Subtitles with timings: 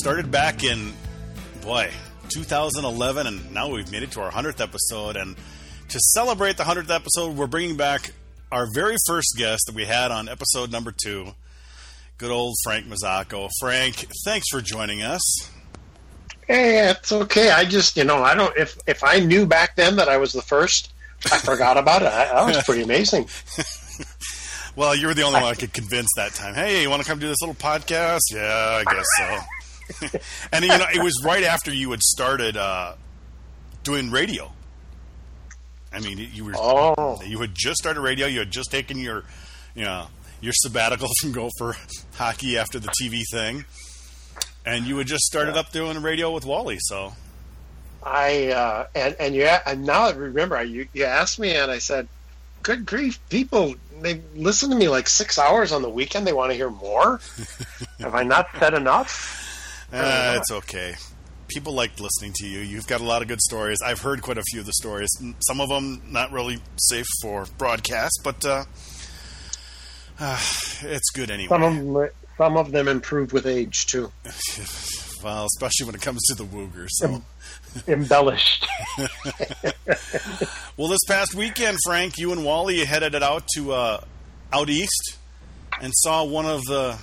[0.00, 0.94] started back in,
[1.60, 1.90] boy,
[2.30, 5.16] 2011, and now we've made it to our 100th episode.
[5.16, 5.36] And
[5.90, 8.12] to celebrate the 100th episode, we're bringing back
[8.50, 11.34] our very first guest that we had on episode number two,
[12.16, 13.50] good old Frank Mazzocco.
[13.60, 15.20] Frank, thanks for joining us.
[16.46, 17.50] Hey, it's okay.
[17.50, 18.56] I just, you know, I don't.
[18.56, 20.93] If if I knew back then that I was the first,
[21.32, 22.08] I forgot about it.
[22.08, 23.28] I, that was pretty amazing.
[24.76, 26.54] well, you were the only one I could convince that time.
[26.54, 28.20] Hey, you want to come do this little podcast?
[28.32, 30.18] Yeah, I guess so.
[30.52, 32.94] and you know, it was right after you had started uh,
[33.82, 34.50] doing radio.
[35.92, 37.20] I mean, you were oh.
[37.24, 38.26] you had just started radio.
[38.26, 39.24] You had just taken your,
[39.74, 40.06] you know,
[40.40, 41.76] your sabbatical from Gopher
[42.14, 43.64] hockey after the TV thing,
[44.66, 45.60] and you had just started Yeah.
[45.60, 46.78] up doing radio with Wally.
[46.80, 47.12] So
[48.04, 51.78] I uh, and and you and now I remember you you asked me and I
[51.78, 52.06] said,
[52.62, 53.74] "Good grief, people!
[54.00, 56.26] They listen to me like six hours on the weekend.
[56.26, 57.20] They want to hear more.
[58.00, 59.40] Have I not said enough?"
[59.92, 60.96] Uh, it's okay.
[61.48, 62.60] People like listening to you.
[62.60, 63.78] You've got a lot of good stories.
[63.80, 65.08] I've heard quite a few of the stories.
[65.40, 68.64] Some of them not really safe for broadcast, but uh,
[70.18, 70.38] uh,
[70.82, 71.48] it's good anyway.
[71.48, 74.12] Some of them, some of them improved with age too,
[75.22, 76.90] well, especially when it comes to the Woogers.
[76.90, 77.22] So.
[77.88, 78.66] embellished.
[80.76, 84.00] Well, this past weekend, Frank, you and Wally headed it out to uh,
[84.52, 85.16] out east
[85.80, 86.98] and saw one of the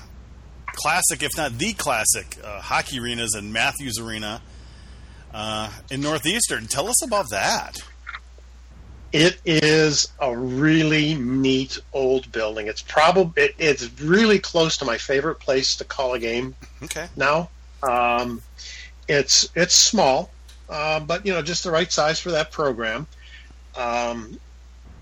[0.67, 4.41] classic, if not the classic, uh, hockey arenas in Matthews Arena
[5.33, 6.67] uh, in Northeastern.
[6.67, 7.77] Tell us about that.
[9.13, 12.67] It is a really neat old building.
[12.67, 17.07] It's probably it, it's really close to my favorite place to call a game Okay.
[17.15, 17.49] now.
[17.83, 18.41] Um,
[19.07, 20.29] it's it's small,
[20.71, 23.05] uh, but you know just the right size for that program.
[23.75, 24.39] Um,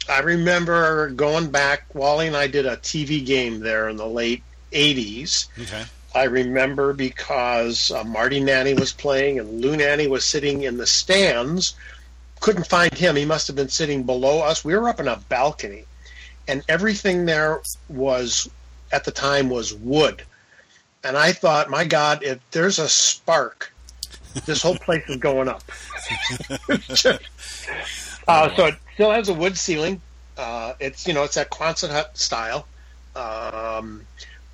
[0.10, 1.84] I remember going back.
[1.94, 5.48] Wally and I did a TV game there in the late '80s.
[5.62, 5.86] Okay.
[6.16, 10.88] I remember because uh, Marty Nanne was playing and Lou Nanne was sitting in the
[10.88, 11.76] stands.
[12.40, 13.16] Couldn't find him.
[13.16, 14.66] He must have been sitting below us.
[14.66, 15.86] We were up in a balcony,
[16.48, 18.50] and everything there was
[18.92, 20.24] at the time was wood.
[21.04, 23.72] And I thought, my God, if there's a spark,
[24.46, 25.64] this whole place is going up.
[28.28, 30.02] uh, so it still has a wood ceiling.
[30.38, 32.66] Uh, it's you know it's that Quonset hut style.
[33.16, 34.02] Um,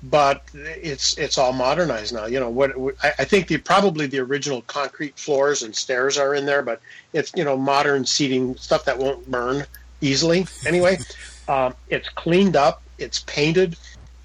[0.02, 2.26] but it's it's all modernized now.
[2.26, 2.76] You know what?
[2.76, 6.62] what- I, I think the probably the original concrete floors and stairs are in there,
[6.62, 6.80] but
[7.12, 9.64] it's you know modern seating stuff that won't burn
[10.00, 10.46] easily.
[10.66, 10.98] Anyway,
[11.48, 12.82] um, it's cleaned up.
[12.98, 13.76] It's painted.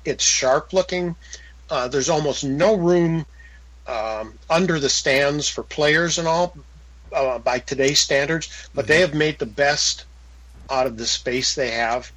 [0.06, 1.16] It's sharp looking.
[1.70, 3.26] Uh, there's almost no room
[3.92, 6.56] um, under the stands for players and all
[7.14, 10.06] uh, by today's standards, but they have made the best
[10.70, 12.12] out of the space they have,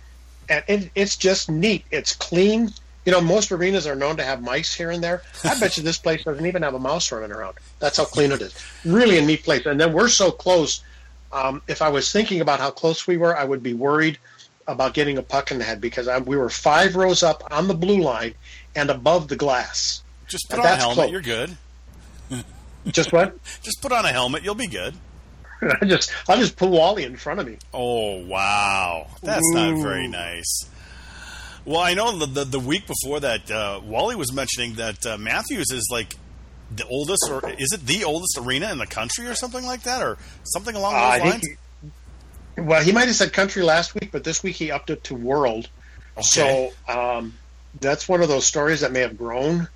[0.49, 1.85] and it, it's just neat.
[1.91, 2.71] It's clean.
[3.05, 5.23] You know, most arenas are known to have mice here and there.
[5.45, 7.55] I bet you this place doesn't even have a mouse running around.
[7.81, 8.55] That's how clean it is.
[8.85, 9.67] Really a neat place.
[9.67, 10.83] And then we're so close.
[11.33, 14.19] Um, if I was thinking about how close we were, I would be worried
[14.69, 17.67] about getting a puck in the head because I, we were five rows up on
[17.69, 18.35] the blue line
[18.75, 20.03] and above the glass.
[20.29, 20.97] Just put And on a helmet.
[20.97, 21.11] close.
[21.11, 21.57] You're good.
[22.89, 23.37] Just what?
[23.63, 24.43] Just put on a helmet.
[24.45, 24.95] You'll be good.
[25.81, 27.57] I just I just put Wally in front of me.
[27.73, 30.69] Oh wow, that's not very nice.
[31.65, 35.17] Well, I know the the, the week before that, uh, Wally was mentioning that uh,
[35.17, 36.17] Matthews is like
[36.75, 40.03] the oldest, or is it the oldest arena in the country, or something like that,
[40.03, 41.47] or something along Uh, those think lines.
[42.57, 45.05] he, well, he might have said country last week, but this week he upped it
[45.05, 45.69] to world.
[46.19, 46.23] Okay.
[46.23, 47.35] So um,
[47.81, 49.69] that's one of those stories that may have grown.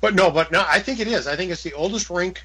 [0.00, 1.26] But no, but no, I think it is.
[1.26, 2.42] I think it's the oldest rink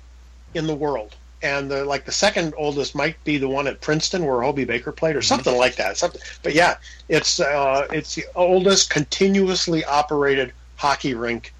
[0.54, 1.16] in the world.
[1.42, 4.92] And the, like the second oldest might be the one at Princeton where Hobey Baker
[4.92, 5.96] played, or something like that.
[5.98, 6.75] Something, but yeah,
[7.07, 11.54] it's uh, it's the oldest continuously operated hockey rink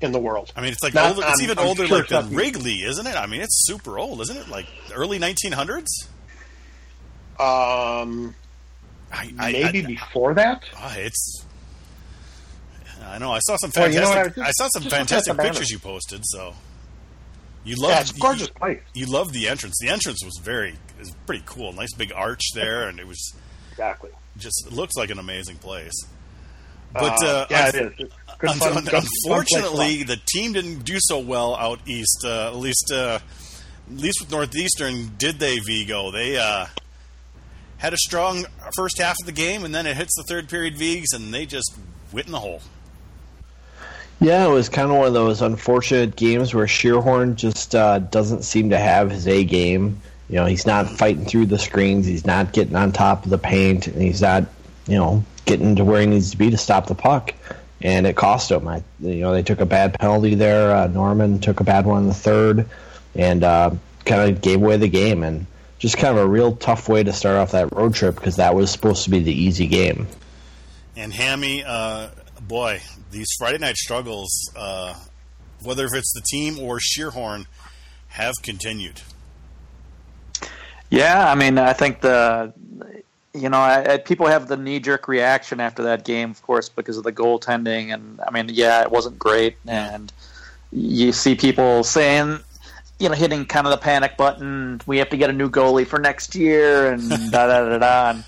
[0.00, 0.52] in the world.
[0.54, 3.16] I mean, it's like Not- older, it's even older like than Wrigley, isn't it?
[3.16, 4.48] I mean, it's super old, isn't it?
[4.48, 5.86] Like early 1900s.
[7.40, 8.36] Um,
[9.12, 10.62] I, I, maybe I, before that.
[10.76, 11.44] Ah, it's.
[13.04, 13.32] I know.
[13.32, 14.36] I saw some Well, you fantastic.
[14.36, 16.20] know I was I saw some just fantastic pictures you posted.
[16.24, 16.54] So
[17.64, 18.80] You love yeah, it's gorgeous you, place.
[18.92, 19.78] You love the entrance.
[19.80, 21.72] The entrance was very, was pretty cool.
[21.72, 23.34] Nice big arch there, and it was
[23.70, 25.94] exactly just it looks like an amazing place.
[26.92, 28.10] But uh, uh, yeah, it is.
[28.46, 32.24] Un- fun, un- unfortunately, the team didn't do so well out east.
[32.24, 33.18] Uh, at least, uh,
[33.90, 35.58] at least with Northeastern, did they?
[35.58, 36.66] Vigo they uh,
[37.78, 38.44] had a strong
[38.76, 40.76] first half of the game, and then it hits the third period.
[40.76, 41.74] Vigs, and they just
[42.12, 42.62] went in the hole.
[44.20, 48.42] Yeah, it was kind of one of those unfortunate games where Schierhorn just uh, doesn't
[48.42, 50.00] seem to have his A game.
[50.28, 52.06] You know, he's not fighting through the screens.
[52.06, 54.44] He's not getting on top of the paint, and he's not,
[54.86, 57.34] you know, getting to where he needs to be to stop the puck.
[57.82, 58.66] And it cost him.
[58.66, 60.74] I, you know, they took a bad penalty there.
[60.74, 62.66] Uh, Norman took a bad one in the third,
[63.14, 63.72] and uh,
[64.06, 65.22] kind of gave away the game.
[65.22, 65.46] And
[65.78, 68.54] just kind of a real tough way to start off that road trip because that
[68.54, 70.06] was supposed to be the easy game.
[70.96, 72.08] And Hammy, uh,
[72.40, 72.80] boy,
[73.14, 74.94] these Friday night struggles, uh,
[75.62, 77.46] whether if it's the team or Schierhorn,
[78.08, 79.00] have continued.
[80.90, 82.52] Yeah, I mean, I think the
[83.32, 86.68] you know I, I, people have the knee jerk reaction after that game, of course,
[86.68, 90.12] because of the goaltending, and I mean, yeah, it wasn't great, and
[90.70, 92.40] you see people saying.
[93.00, 94.80] You know, hitting kind of the panic button.
[94.86, 98.10] We have to get a new goalie for next year, and da da da da.
[98.10, 98.24] And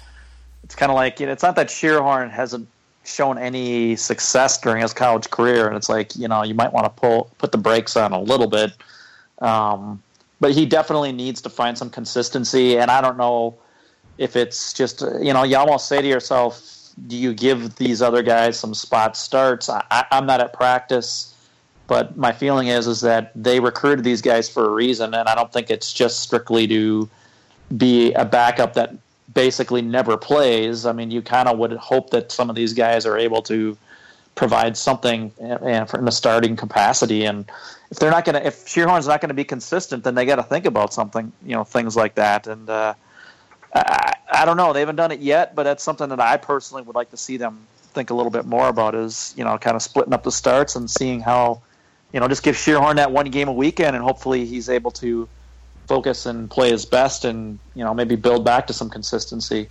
[0.64, 2.68] it's kind of like you know, it's not that Schierhorn hasn't
[3.06, 6.84] shown any success during his college career, and it's like you know, you might want
[6.84, 8.72] to pull put the brakes on a little bit.
[9.40, 10.02] Um,
[10.40, 12.78] but he definitely needs to find some consistency.
[12.78, 13.56] And I don't know
[14.18, 18.22] if it's just you know you almost say to yourself, do you give these other
[18.22, 19.68] guys some spot starts?
[19.68, 21.34] I, am not at practice,
[21.86, 25.34] but my feeling is is that they recruited these guys for a reason, and I
[25.34, 27.08] don't think it's just strictly to
[27.76, 28.94] be a backup that
[29.36, 30.84] basically never plays.
[30.84, 33.76] I mean, you kind of would hope that some of these guys are able to
[34.34, 37.48] provide something in a starting capacity and
[37.90, 40.36] if they're not going to, if Schierhorn's not going to be consistent, then they got
[40.36, 42.46] to think about something, you know, things like that.
[42.46, 42.94] And uh,
[43.74, 46.82] I, I don't know, they haven't done it yet, but that's something that I personally
[46.82, 48.94] would like to see them think a little bit more about.
[48.94, 51.62] Is you know, kind of splitting up the starts and seeing how,
[52.12, 55.28] you know, just give Schierhorn that one game a weekend, and hopefully he's able to
[55.86, 59.68] focus and play his best, and you know, maybe build back to some consistency.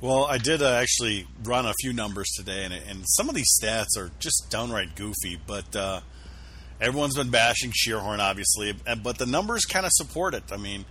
[0.00, 3.50] Well, I did uh, actually run a few numbers today, and, and some of these
[3.60, 5.74] stats are just downright goofy, but.
[5.74, 6.00] Uh,
[6.78, 10.42] Everyone's been bashing Schierhorn, obviously, but the numbers kind of support it.
[10.52, 10.84] I mean,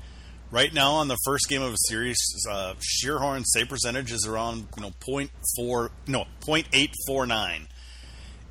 [0.50, 2.18] right now on the first game of a series,
[2.50, 7.68] uh, Schierhorn's save percentage is around you know point four, no point eight four nine,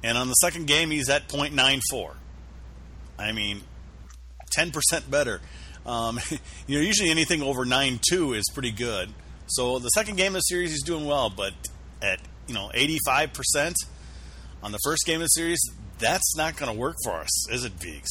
[0.04, 2.14] and on the second game he's at point nine four.
[3.18, 3.62] I mean,
[4.52, 5.40] ten percent better.
[5.86, 6.18] Um,
[6.66, 9.10] you know, usually anything over nine two is pretty good.
[9.46, 11.52] So the second game of the series he's doing well, but
[12.02, 13.76] at you know eighty five percent
[14.62, 15.60] on the first game of the series,
[15.98, 18.10] that's not going to work for us, is it, Vigs?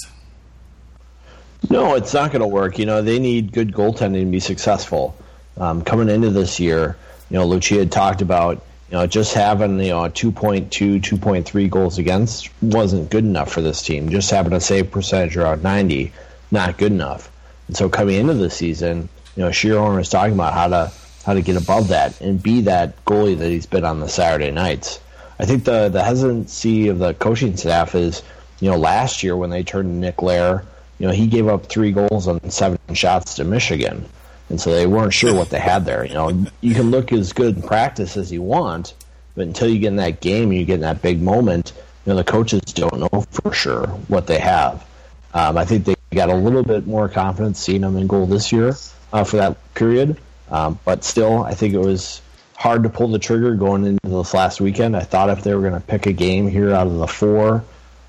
[1.69, 2.77] No, it's not going to work.
[2.77, 5.15] You know, they need good goaltending to be successful.
[5.57, 6.97] Um, coming into this year,
[7.29, 11.97] you know, Lucia had talked about, you know, just having, you know, 2.2, 2.3 goals
[11.97, 14.09] against wasn't good enough for this team.
[14.09, 16.11] Just having a save percentage around 90,
[16.51, 17.31] not good enough.
[17.67, 20.91] And so coming into the season, you know, Schierhorn was talking about how to
[21.25, 24.51] how to get above that and be that goalie that he's been on the Saturday
[24.51, 24.99] nights.
[25.39, 28.21] I think the the hesitancy of the coaching staff is,
[28.59, 30.65] you know, last year when they turned Nick Lehr,
[30.99, 34.05] you know, he gave up three goals on seven shots to Michigan,
[34.49, 36.05] and so they weren't sure what they had there.
[36.05, 38.93] You know, you can look as good in practice as you want,
[39.35, 41.73] but until you get in that game, you get in that big moment.
[42.05, 44.85] You know, the coaches don't know for sure what they have.
[45.33, 48.51] Um, I think they got a little bit more confidence seeing them in goal this
[48.51, 48.75] year
[49.11, 50.17] uh, for that period,
[50.49, 52.21] um, but still, I think it was
[52.55, 54.95] hard to pull the trigger going into this last weekend.
[54.95, 57.63] I thought if they were going to pick a game here out of the four,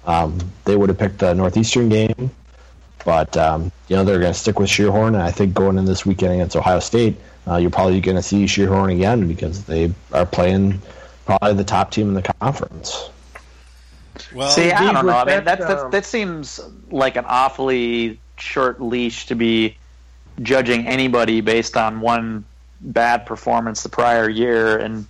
[0.06, 2.30] um, they would have picked the Northeastern game.
[3.04, 5.84] But um, you know they're going to stick with Schierhorn, and I think going in
[5.84, 9.92] this weekend against Ohio State, uh, you're probably going to see Schierhorn again because they
[10.12, 10.80] are playing
[11.26, 13.11] probably the top team in the conference.
[14.33, 15.12] Well, see, I don't know.
[15.12, 19.76] I mean, that, that, that seems like an awfully short leash to be
[20.42, 22.44] judging anybody based on one
[22.80, 25.06] bad performance the prior year, and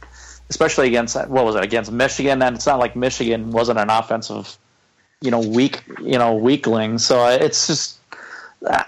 [0.50, 2.42] especially against what was it against Michigan?
[2.42, 4.56] And it's not like Michigan wasn't an offensive,
[5.20, 6.98] you know, weak, you know, weakling.
[6.98, 7.98] So it's just.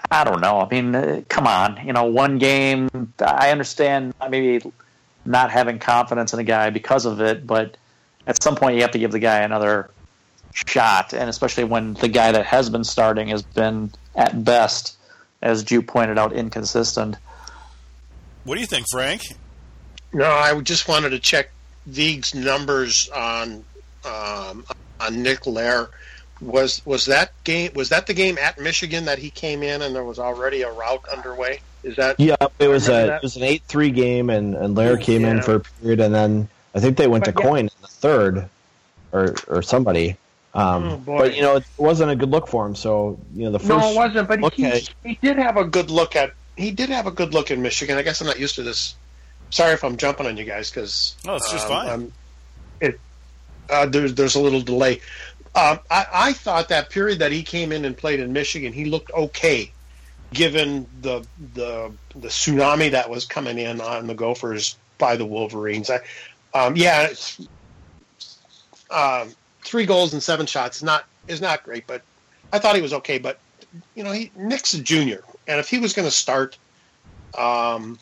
[0.09, 0.59] I don't know.
[0.59, 1.85] I mean, uh, come on.
[1.85, 2.89] You know, one game.
[3.19, 4.65] I understand maybe
[5.23, 7.77] not having confidence in a guy because of it, but
[8.25, 9.91] at some point you have to give the guy another
[10.65, 14.97] shot, and especially when the guy that has been starting has been at best,
[15.41, 17.15] as Jew pointed out, inconsistent.
[18.43, 19.21] What do you think, Frank?
[20.13, 21.49] No, I just wanted to check
[21.85, 23.63] Vig's numbers on
[24.05, 24.65] um,
[24.99, 25.89] on Nick Lehr
[26.39, 29.95] was was that game was that the game at Michigan that he came in and
[29.95, 31.59] there was already a route underway?
[31.83, 33.09] Is that Yeah, it was a that?
[33.17, 36.13] it was an eight three game, and and Lehr came in for a period, and
[36.13, 37.47] then I think they went But to yeah.
[37.49, 38.49] coin in the third,
[39.11, 40.15] or or somebody.
[40.57, 41.17] Um, Oh, boy.
[41.19, 42.75] But you know, it wasn't a good look for him.
[42.75, 44.27] So you know, the first no, it wasn't.
[44.27, 44.83] But he, Okay.
[45.03, 47.97] he did have a good look at he did have a good look in Michigan.
[47.97, 48.95] I guess I'm not used to this.
[49.51, 52.11] Sorry if I'm jumping on you guys because No, it's just fine.
[52.81, 52.99] it
[53.69, 55.01] uh, there's there's a little delay.
[55.55, 58.85] Um, I, I thought that period that he came in and played in Michigan, he
[58.85, 59.71] looked okay,
[60.33, 65.89] given the the the tsunami that was coming in on the Gophers by the Wolverines.
[65.89, 65.99] I,
[66.53, 67.39] um, yeah, it's,
[68.89, 69.29] um,
[69.67, 72.01] three goals and seven shots is not is not great, but
[72.53, 73.17] I thought he was okay.
[73.17, 73.39] But
[73.95, 76.57] you know, he Nick's a junior, and if he was going to start,
[77.37, 77.99] um,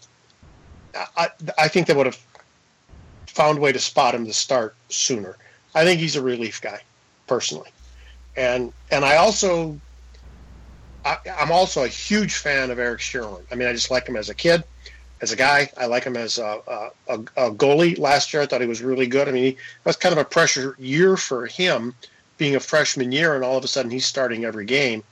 [1.17, 2.19] I I think they would have
[3.27, 5.35] found a way to spot him to start sooner.
[5.73, 6.81] I think he's a relief guy,
[7.27, 7.71] personally,
[8.37, 9.79] and and I also.
[11.03, 13.43] I, I'm also a huge fan of Eric Schierhorn.
[13.51, 14.63] I mean, I just like him as a kid,
[15.25, 15.71] as a guy.
[15.75, 17.97] I like him as a, a, a, goalie.
[17.97, 19.27] Last year, I thought he was really good.
[19.27, 21.95] I mean, he, was kind of a pressure year for him,
[22.37, 25.03] being a freshman year, and all of a sudden he's starting every game.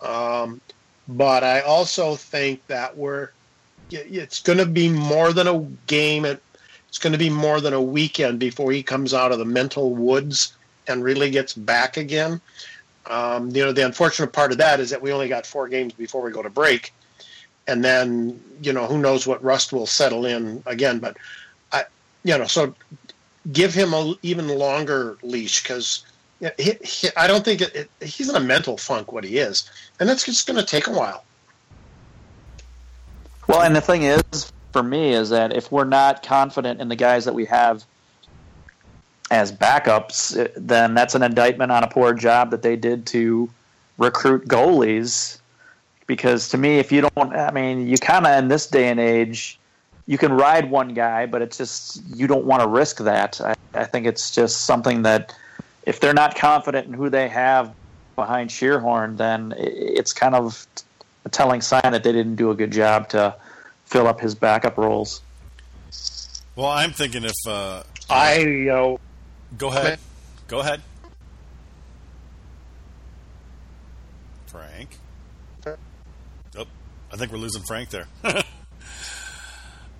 [0.00, 0.62] Um,
[1.08, 3.30] but I also think that we're
[3.90, 6.24] it's going to be more than a game.
[6.24, 6.42] It,
[6.88, 9.94] it's going to be more than a weekend before he comes out of the mental
[9.94, 12.40] woods and really gets back again.
[13.06, 15.92] Um, you know, the unfortunate part of that is that we only got four games
[15.92, 16.94] before we go to break,
[17.70, 20.98] and then you know who knows what rust will settle in again.
[20.98, 21.16] But
[21.72, 21.84] I,
[22.24, 22.74] you know, so
[23.52, 26.04] give him a even longer leash because
[26.42, 29.12] I don't think it, it, he's in a mental funk.
[29.12, 31.24] What he is, and that's just going to take a while.
[33.46, 36.96] Well, and the thing is, for me, is that if we're not confident in the
[36.96, 37.84] guys that we have
[39.30, 43.48] as backups, eh, then that's an indictment on a poor job that they did to
[43.98, 45.39] recruit goalies.
[46.10, 48.98] Because to me, if you don't, I mean, you kind of in this day and
[48.98, 49.60] age,
[50.08, 53.40] you can ride one guy, but it's just you don't want to risk that.
[53.40, 55.32] I, I think it's just something that
[55.86, 57.72] if they're not confident in who they have
[58.16, 60.66] behind Schierhorn, then i- it's kind of
[61.24, 63.32] a telling sign that they didn't do a good job to
[63.84, 65.20] fill up his backup roles.
[66.56, 68.98] Well, I'm thinking if uh, I you know
[69.56, 70.00] go ahead,
[70.48, 70.80] go ahead,
[74.48, 74.99] Frank.
[77.12, 78.06] I think we're losing Frank there.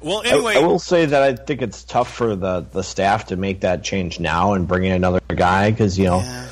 [0.01, 3.27] well, I- anyway, I, will say that I think it's tough for the, the staff
[3.27, 6.49] to make that change now and bring in another guy because you know Yeah.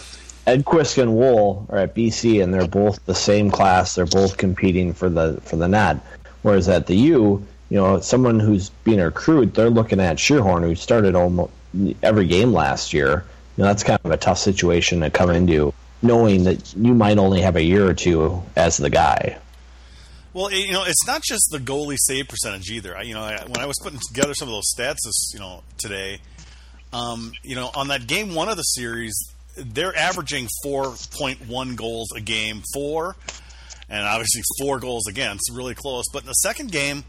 [0.46, 3.94] Edquist and Woll are at BC and they're both the same class.
[3.94, 5.98] They're both competing for the for the net.
[6.42, 10.74] Whereas at the U, you know, someone who's being recruited, they're looking at Schierhorn, who
[10.74, 11.52] started almost
[12.02, 13.24] every game last year.
[13.56, 17.18] You know, that's kind of a tough situation to come into, knowing that you might
[17.18, 19.36] only have a year or two as the guy.
[20.38, 22.96] Well, you know, it's not just the goalie save percentage either.
[22.96, 25.40] I, you know, I, when I was putting together some of those stats, this, you
[25.40, 26.20] know, today,
[26.92, 29.18] um, you know, on that game one of the series,
[29.56, 33.16] they're averaging 4.1 goals a game, four,
[33.88, 36.04] and obviously four goals against, really close.
[36.12, 37.02] But in the second game,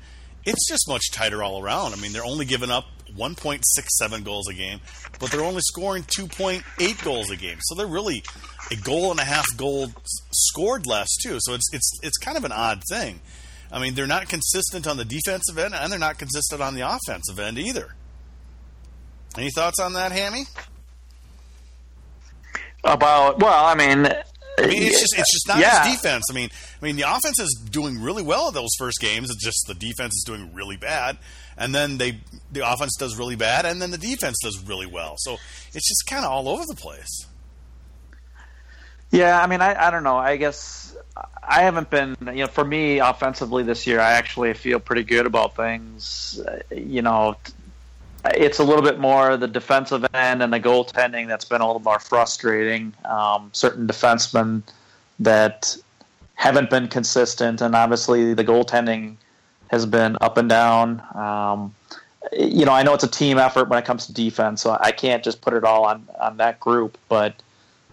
[0.44, 1.94] it's just much tighter all around.
[1.94, 4.80] I mean, they're only giving up 1.67 goals a game,
[5.20, 7.60] but they're only scoring 2.8 goals a game.
[7.62, 8.24] So they're really
[8.72, 9.90] a goal and a half goal
[10.32, 11.38] scored less too.
[11.40, 13.22] So it's it's it's kind of an odd thing.
[13.72, 16.82] I mean, they're not consistent on the defensive end, and they're not consistent on the
[16.82, 17.96] offensive end either.
[19.38, 20.46] Any thoughts on that, Hammy?
[22.84, 24.08] About well, I mean,
[24.58, 25.86] I mean, it's just it's just not yeah.
[25.86, 26.26] his defense.
[26.30, 26.50] I mean,
[26.82, 29.30] I mean, the offense is doing really well in those first games.
[29.30, 31.18] It's just the defense is doing really bad,
[31.58, 32.20] and then they
[32.52, 35.16] the offense does really bad, and then the defense does really well.
[35.18, 35.34] So
[35.74, 37.28] it's just kind of all over the place.
[39.12, 40.18] Yeah, I mean, I, I don't know.
[40.18, 40.96] I guess
[41.48, 45.26] I haven't been, you know, for me offensively this year, I actually feel pretty good
[45.26, 46.40] about things.
[46.48, 47.36] Uh, You know,
[48.26, 51.82] it's a little bit more the defensive end and the goaltending that's been a little
[51.82, 52.94] more frustrating.
[53.06, 54.62] Um, certain defensemen
[55.20, 55.76] that
[56.36, 59.16] haven't been consistent, and obviously the goaltending
[59.72, 61.02] has been up and down.
[61.16, 61.74] Um,
[62.32, 64.92] you know, I know it's a team effort when it comes to defense, so I
[64.92, 67.34] can't just put it all on on that group, but.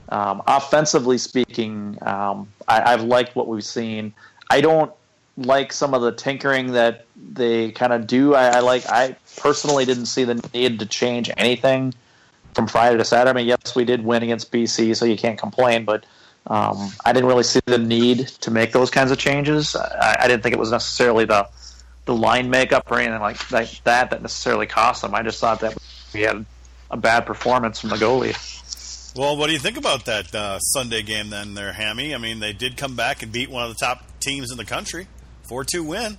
[0.08, 4.14] Um, offensively speaking, um, I, I've liked what we've seen.
[4.50, 4.92] I don't
[5.36, 8.34] like some of the tinkering that they kind of do.
[8.34, 8.86] I, I like.
[8.88, 11.92] I personally didn't see the need to change anything
[12.54, 13.30] from Friday to Saturday.
[13.30, 15.84] I mean, yes, we did win against BC, so you can't complain.
[15.84, 16.04] But
[16.46, 19.76] um, I didn't really see the need to make those kinds of changes.
[19.76, 21.48] I, I didn't think it was necessarily the
[22.06, 25.14] the line makeup or anything like, like that that necessarily cost them.
[25.14, 25.76] I just thought that
[26.14, 26.46] we had
[26.90, 28.55] a bad performance from the goalie.
[29.16, 32.14] Well, what do you think about that uh, Sunday game then, there, Hammy?
[32.14, 34.64] I mean, they did come back and beat one of the top teams in the
[34.66, 35.06] country,
[35.48, 36.18] four-two win.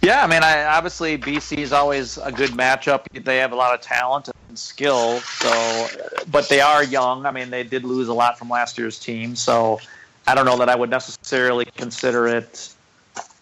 [0.00, 3.06] Yeah, I mean, I, obviously BC is always a good matchup.
[3.12, 5.88] They have a lot of talent and skill, so
[6.30, 7.26] but they are young.
[7.26, 9.80] I mean, they did lose a lot from last year's team, so
[10.28, 12.72] I don't know that I would necessarily consider it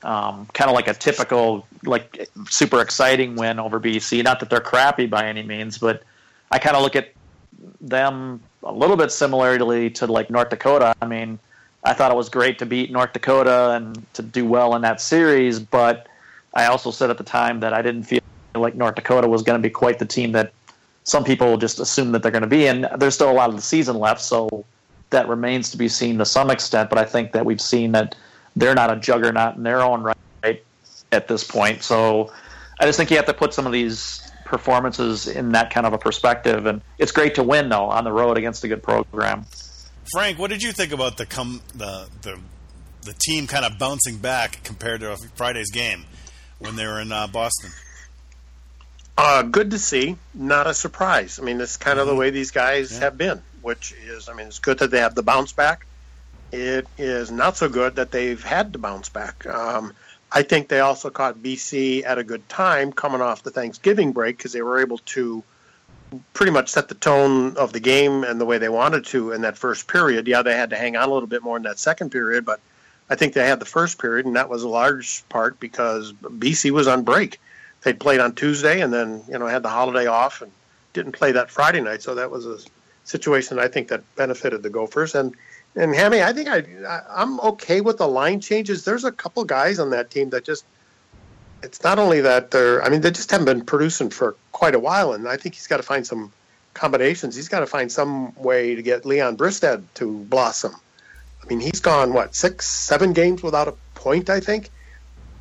[0.02, 4.24] um, kind of like a typical, like super exciting win over BC.
[4.24, 6.02] Not that they're crappy by any means, but
[6.50, 7.12] I kind of look at
[7.80, 10.94] them a little bit similarly to like North Dakota.
[11.00, 11.38] I mean,
[11.84, 15.00] I thought it was great to beat North Dakota and to do well in that
[15.00, 16.06] series, but
[16.54, 18.20] I also said at the time that I didn't feel
[18.54, 20.52] like North Dakota was going to be quite the team that
[21.04, 22.66] some people just assume that they're going to be.
[22.66, 24.64] And there's still a lot of the season left, so
[25.10, 26.90] that remains to be seen to some extent.
[26.90, 28.14] But I think that we've seen that
[28.54, 30.62] they're not a juggernaut in their own right
[31.10, 31.82] at this point.
[31.82, 32.32] So
[32.80, 34.21] I just think you have to put some of these
[34.52, 36.66] performances in that kind of a perspective.
[36.66, 39.46] And it's great to win though on the road against a good program.
[40.12, 42.38] Frank, what did you think about the come the the
[43.00, 46.04] the team kind of bouncing back compared to Friday's game
[46.58, 47.70] when they were in uh, Boston?
[49.16, 50.16] Uh, good to see.
[50.34, 51.38] Not a surprise.
[51.38, 52.14] I mean, it's kind of mm-hmm.
[52.14, 53.00] the way these guys yeah.
[53.00, 55.86] have been, which is, I mean, it's good that they have the bounce back.
[56.50, 59.46] It is not so good that they've had to bounce back.
[59.46, 59.94] Um,
[60.34, 64.38] I think they also caught BC at a good time coming off the Thanksgiving break
[64.38, 65.44] because they were able to
[66.32, 69.42] pretty much set the tone of the game and the way they wanted to in
[69.42, 70.26] that first period.
[70.26, 72.60] Yeah, they had to hang on a little bit more in that second period, but
[73.10, 76.70] I think they had the first period, and that was a large part because BC
[76.70, 77.38] was on break.
[77.82, 80.50] They played on Tuesday and then you know had the holiday off and
[80.92, 82.58] didn't play that Friday night, so that was a
[83.04, 85.34] situation I think that benefited the Gophers and
[85.74, 88.84] and Hammy, I think I, I am okay with the line changes.
[88.84, 90.64] There's a couple guys on that team that just
[91.62, 94.78] it's not only that they're I mean they just haven't been producing for quite a
[94.78, 96.32] while, and I think he's got to find some
[96.74, 97.36] combinations.
[97.36, 100.74] He's got to find some way to get Leon Bristedt to blossom.
[101.42, 104.70] I mean, he's gone what six, seven games without a point, I think,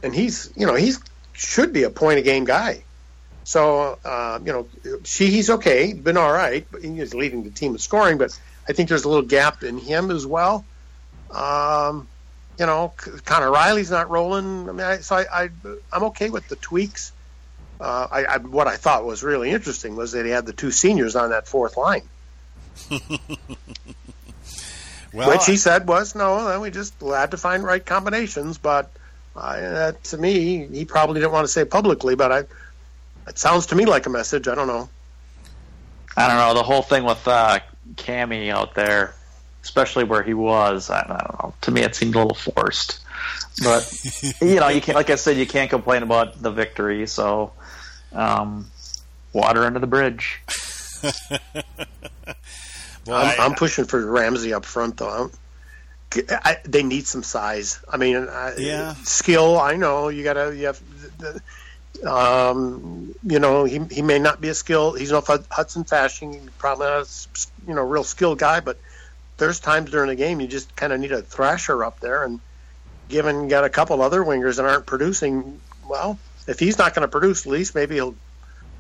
[0.02, 1.00] and he's you know he's
[1.34, 2.84] should be a point a game guy.
[3.44, 4.68] So uh, you know,
[5.04, 8.38] she he's okay, been all right, he's leading the team in scoring, but
[8.72, 10.64] I think there's a little gap in him as well.
[11.30, 12.08] Um,
[12.58, 12.94] you know,
[13.26, 14.70] Connor Reilly's not rolling.
[14.70, 15.50] I mean, I, so I, I
[15.92, 17.12] am okay with the tweaks.
[17.82, 20.72] Uh, I, I, what I thought was really interesting was that he had the two
[20.72, 22.04] seniors on that fourth line.
[25.14, 28.58] well, Which he said was no, Then we just had to find right combinations.
[28.58, 28.90] But
[29.36, 32.40] uh, to me, he probably didn't want to say publicly, but I,
[33.28, 34.48] it sounds to me like a message.
[34.48, 34.88] I don't know.
[36.16, 37.60] I don't know the whole thing with uh,
[37.96, 39.14] Cammy out there,
[39.64, 40.90] especially where he was.
[40.90, 41.54] I, I don't know.
[41.62, 43.00] To me, it seemed a little forced.
[43.64, 43.92] But
[44.42, 44.96] you know, you can't.
[44.96, 47.08] Like I said, you can't complain about the victory.
[47.08, 47.52] So,
[48.14, 48.70] um,
[49.34, 50.42] water under the bridge.
[51.04, 51.42] well,
[53.08, 55.32] I'm, I, I'm, pushing for Ramsey up front, though.
[56.30, 57.80] I, they need some size.
[57.90, 58.28] I mean,
[58.58, 59.60] yeah, skill.
[59.60, 60.56] I know you got to.
[60.56, 60.82] You have.
[62.06, 64.94] Um, you know, he he may not be a skill.
[64.94, 66.50] He's no Hudson Fasching.
[66.58, 68.80] Probably not a you know real skilled guy, but
[69.38, 72.24] there's times during the game you just kind of need a thrasher up there.
[72.24, 72.40] And
[73.10, 77.08] given got a couple other wingers that aren't producing, well, if he's not going to
[77.08, 78.16] produce, at least maybe he'll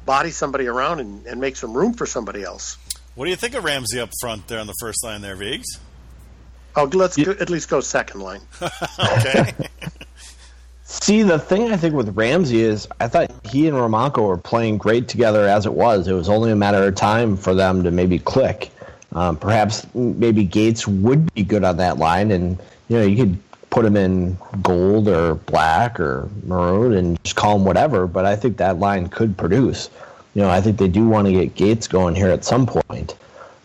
[0.05, 2.77] body somebody around and, and make some room for somebody else.
[3.15, 5.79] What do you think of Ramsey up front there on the first line there, Viggs?
[6.75, 8.41] Oh, let's go, at least go second line.
[9.17, 9.53] okay.
[10.91, 14.77] See, the thing I think with Ramsey is I thought he and Romanko were playing
[14.77, 16.05] great together as it was.
[16.09, 18.71] It was only a matter of time for them to maybe click.
[19.13, 23.37] Um, perhaps maybe Gates would be good on that line, and you know you could
[23.69, 28.05] put him in gold or black or maroon and just call him whatever.
[28.05, 29.89] But I think that line could produce.
[30.33, 33.15] You know, I think they do want to get Gates going here at some point.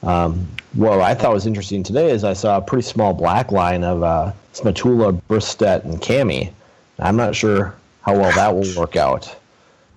[0.05, 3.83] Um, what I thought was interesting today is I saw a pretty small black line
[3.83, 6.53] of uh, Smatula, Bristedt, and Cami.
[6.99, 9.35] I'm not sure how well that will work out.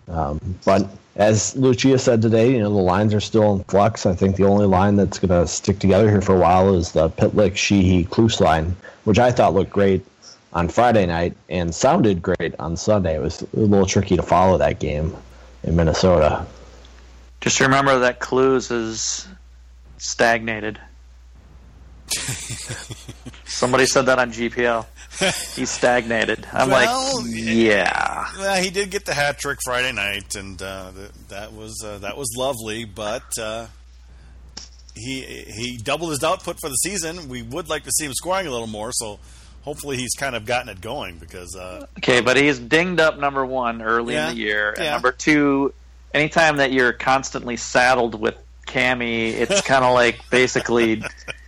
[0.08, 4.06] Um, but as Lucia said today, you know the lines are still in flux.
[4.06, 6.92] I think the only line that's going to stick together here for a while is
[6.94, 10.06] the Pitlick Sheehy Kloos line, which I thought looked great
[10.54, 13.16] on Friday night and sounded great on Sunday.
[13.16, 15.16] It was a little tricky to follow that game
[15.64, 16.46] in Minnesota.
[17.42, 19.28] Just remember that Kloos is
[19.98, 20.80] stagnated.
[23.46, 24.86] Somebody said that on GPL.
[25.56, 26.48] He's stagnated.
[26.54, 28.28] I'm well, like, yeah.
[28.38, 30.92] Well, he did get the hat trick Friday night, and uh,
[31.28, 32.86] that was uh, that was lovely.
[32.86, 33.68] But uh,
[34.96, 37.28] he he doubled his output for the season.
[37.28, 39.20] We would like to see him scoring a little more, so
[39.64, 41.18] hopefully he's kind of gotten it going.
[41.18, 44.86] Because uh, okay, but he's dinged up number one early yeah, in the year, and
[44.86, 44.92] yeah.
[44.92, 45.74] number two,
[46.14, 51.04] anytime that you're constantly saddled with Cammy, it's kind of like basically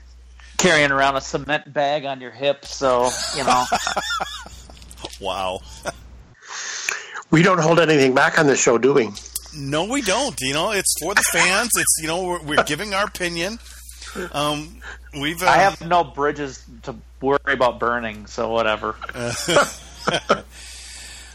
[0.62, 2.66] carrying around a cement bag on your hip.
[2.66, 3.66] So you know,
[5.22, 5.60] Wow.
[7.30, 9.10] We don't hold anything back on this show, do we?
[9.56, 10.36] No, we don't.
[10.42, 11.70] You know, it's for the fans.
[11.78, 13.60] It's you know we're, we're giving our opinion.
[14.34, 14.82] Um,
[15.20, 15.42] we've.
[15.42, 18.26] Uh, I have no bridges to worry about burning.
[18.28, 18.96] So whatever.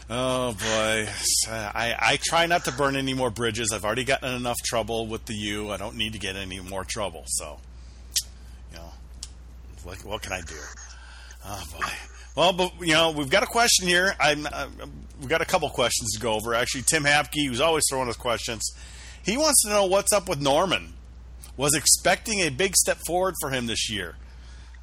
[0.09, 1.09] Oh boy,
[1.51, 3.73] I, I try not to burn any more bridges.
[3.73, 5.69] I've already gotten in enough trouble with the U.
[5.69, 7.23] I don't need to get any more trouble.
[7.27, 7.59] So, you know,
[9.87, 10.55] what, what can I do?
[11.45, 11.87] Oh boy.
[12.35, 14.13] Well, but you know, we've got a question here.
[14.19, 14.67] I'm, uh,
[15.19, 16.53] we've got a couple questions to go over.
[16.53, 18.69] Actually, Tim Hapke, who's always throwing us questions,
[19.23, 20.93] he wants to know what's up with Norman.
[21.55, 24.15] Was expecting a big step forward for him this year.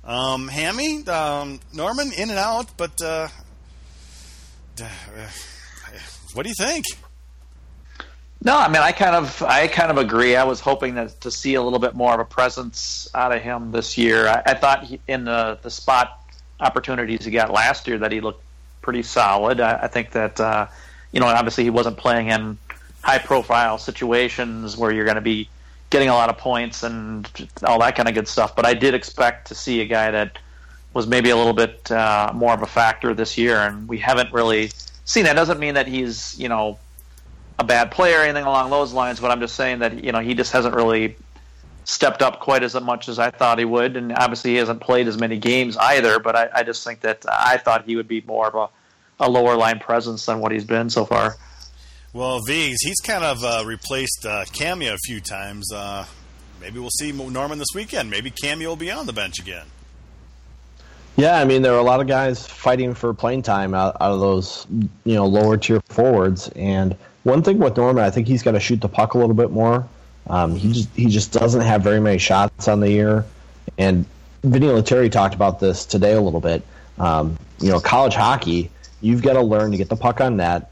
[0.02, 3.28] Um, Hammy, um, Norman, in and out, but uh,
[6.32, 6.86] what do you think?
[8.44, 10.36] No, I mean, I kind of, I kind of agree.
[10.36, 13.40] I was hoping that, to see a little bit more of a presence out of
[13.40, 14.28] him this year.
[14.28, 16.20] I, I thought he, in the the spot
[16.60, 18.42] opportunities he got last year that he looked
[18.82, 19.60] pretty solid.
[19.60, 20.66] I, I think that uh,
[21.10, 22.58] you know, obviously he wasn't playing in
[23.02, 25.48] high profile situations where you're going to be
[25.88, 27.30] getting a lot of points and
[27.62, 28.54] all that kind of good stuff.
[28.54, 30.38] But I did expect to see a guy that
[30.92, 34.32] was maybe a little bit uh, more of a factor this year, and we haven't
[34.34, 34.70] really
[35.06, 35.34] seen that.
[35.34, 36.78] Doesn't mean that he's you know
[37.58, 40.20] a bad player or anything along those lines, but I'm just saying that you know
[40.20, 41.16] he just hasn't really
[41.84, 45.06] stepped up quite as much as I thought he would, and obviously he hasn't played
[45.06, 46.18] as many games either.
[46.18, 49.30] But I, I just think that I thought he would be more of a, a
[49.30, 51.36] lower line presence than what he's been so far.
[52.12, 55.72] Well, Viggs, he's kind of uh, replaced uh, Cameo a few times.
[55.72, 56.06] Uh,
[56.60, 58.08] maybe we'll see Norman this weekend.
[58.08, 59.66] Maybe Cameo will be on the bench again.
[61.16, 64.12] Yeah, I mean there are a lot of guys fighting for playing time out, out
[64.12, 64.66] of those
[65.04, 66.48] you know lower tier forwards.
[66.56, 69.34] And one thing with Norman, I think he's got to shoot the puck a little
[69.34, 69.88] bit more.
[70.26, 73.24] Um, he just he just doesn't have very many shots on the year.
[73.76, 74.06] And
[74.42, 76.62] Vinny Lettieri talked about this today a little bit.
[76.98, 80.70] Um, you know, college hockey, you've got to learn to get the puck on net,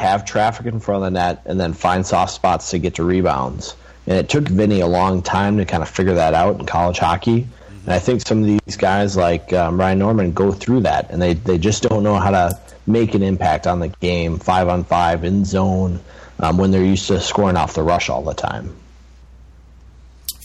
[0.00, 3.04] have traffic in front of the net, and then find soft spots to get to
[3.04, 3.76] rebounds.
[4.06, 6.98] And it took Vinny a long time to kind of figure that out in college
[6.98, 7.46] hockey.
[7.84, 11.20] And I think some of these guys like um, Ryan Norman go through that, and
[11.20, 14.84] they, they just don't know how to make an impact on the game, five on
[14.84, 16.00] five, in zone,
[16.40, 18.74] um, when they're used to scoring off the rush all the time.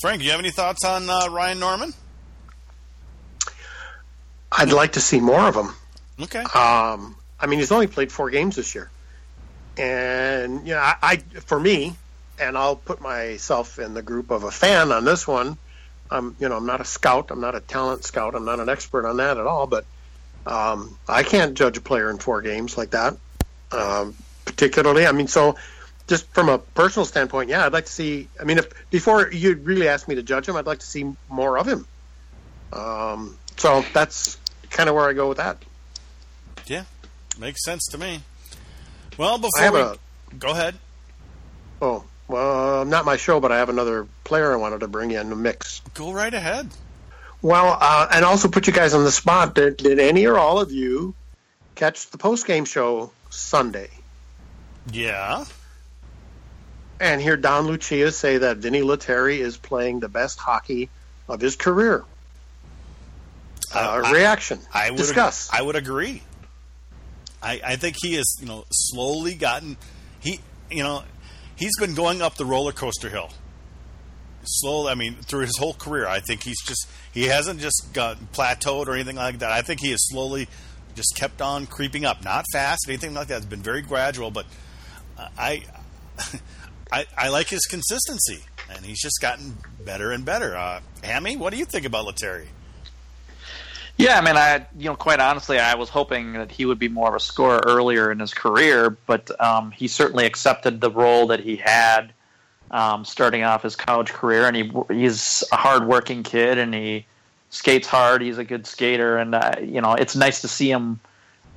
[0.01, 1.93] Frank, do you have any thoughts on uh, Ryan Norman?
[4.51, 5.73] I'd like to see more of him.
[6.21, 6.39] Okay.
[6.39, 8.89] Um, I mean, he's only played four games this year,
[9.77, 11.95] and you know, I, I for me,
[12.39, 15.57] and I'll put myself in the group of a fan on this one.
[16.09, 17.31] I'm, you know, I'm not a scout.
[17.31, 18.33] I'm not a talent scout.
[18.33, 19.67] I'm not an expert on that at all.
[19.67, 19.85] But
[20.47, 23.17] um, I can't judge a player in four games like that.
[23.71, 25.57] Um, particularly, I mean, so
[26.07, 28.29] just from a personal standpoint, yeah, I'd like to see.
[28.39, 31.13] I mean, if before you really asked me to judge him, I'd like to see
[31.29, 31.85] more of him.
[32.71, 34.37] Um, so that's
[34.69, 35.57] kind of where I go with that.
[36.65, 36.85] Yeah,
[37.37, 38.21] makes sense to me.
[39.17, 39.95] Well, before we a
[40.39, 40.75] go ahead,
[41.81, 45.29] oh well, not my show, but I have another player I wanted to bring in
[45.29, 45.81] the mix.
[45.93, 46.69] go right ahead.
[47.41, 49.55] Well, uh, and also put you guys on the spot.
[49.55, 51.13] Did, did any or all of you
[51.75, 53.89] catch the post game show Sunday
[54.91, 55.45] Yeah.
[56.99, 60.89] and hear Don Lucia say that Vinny Lettieri is playing the best hockey
[61.29, 62.03] of his career?
[63.73, 64.59] Uh, I- reaction.
[64.73, 65.49] I would discuss.
[65.53, 66.23] I would agree.
[67.43, 69.77] I, I think he has you know slowly gotten
[70.19, 70.39] he
[70.71, 71.03] you know
[71.55, 73.29] he's been going up the roller coaster hill.
[74.49, 78.17] Slowly, I mean, through his whole career, I think he's just he hasn't just got
[78.31, 79.51] plateaued or anything like that.
[79.51, 80.47] I think he has slowly
[80.95, 83.37] just kept on creeping up, not fast, anything like that.
[83.37, 84.45] It's been very gradual, but
[85.37, 85.63] I
[86.91, 90.55] I, I like his consistency, and he's just gotten better and better.
[90.55, 92.47] Uh, Hammy, what do you think about Lettieri?
[93.97, 96.87] Yeah, I mean, I you know, quite honestly, I was hoping that he would be
[96.87, 101.27] more of a scorer earlier in his career, but um, he certainly accepted the role
[101.27, 102.13] that he had
[102.71, 107.05] um, starting off his college career, and he he's a hardworking kid, and he
[107.49, 108.21] skates hard.
[108.21, 110.99] He's a good skater, and uh, you know, it's nice to see him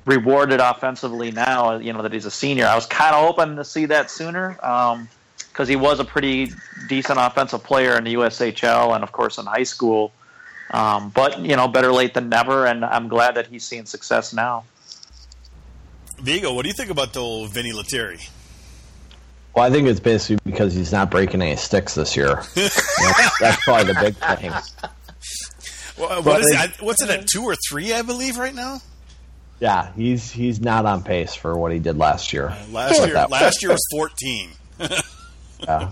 [0.05, 1.77] rewarded offensively now.
[1.77, 2.65] You know that he's a senior.
[2.65, 4.57] I was kind of hoping to see that sooner
[5.51, 6.51] because he was a pretty
[6.87, 10.11] decent offensive player in the USHL and, of course, in high school.
[10.71, 14.33] Um, but you know, better late than never, and I'm glad that he's seeing success
[14.33, 14.63] now.
[16.19, 18.19] Vigo, what do you think about the old Vinny Lettieri?
[19.53, 22.35] Well, I think it's basically because he's not breaking any sticks this year.
[22.55, 24.51] that's, that's probably the big thing.
[25.99, 27.93] Well, what is it- What's it at two or three?
[27.93, 28.81] I believe right now.
[29.59, 32.55] Yeah, he's he's not on pace for what he did last year.
[32.71, 34.49] Last year, last year was fourteen.
[35.59, 35.91] Yeah.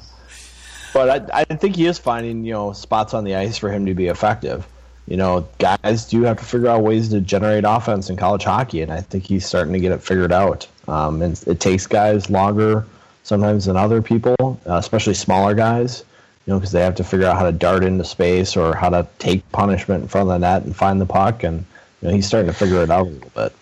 [0.96, 3.86] but I, I think he is finding you know spots on the ice for him
[3.86, 4.66] to be effective.
[5.06, 8.82] You know, guys do have to figure out ways to generate offense in college hockey,
[8.82, 10.68] and I think he's starting to get it figured out.
[10.88, 12.88] Um, and it takes guys longer
[13.30, 16.04] sometimes than other people, uh, especially smaller guys.
[16.46, 18.90] You know, because they have to figure out how to dart into space or how
[18.90, 21.44] to take punishment in front of the net and find the puck.
[21.44, 21.64] And
[22.02, 23.54] you know, he's starting to figure it out a little bit.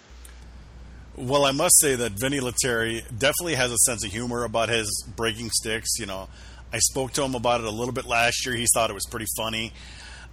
[1.18, 5.04] Well, I must say that Vinny Lettieri definitely has a sense of humor about his
[5.18, 6.00] breaking sticks.
[6.00, 6.30] You know,
[6.72, 8.56] I spoke to him about it a little bit last year.
[8.56, 9.74] He thought it was pretty funny.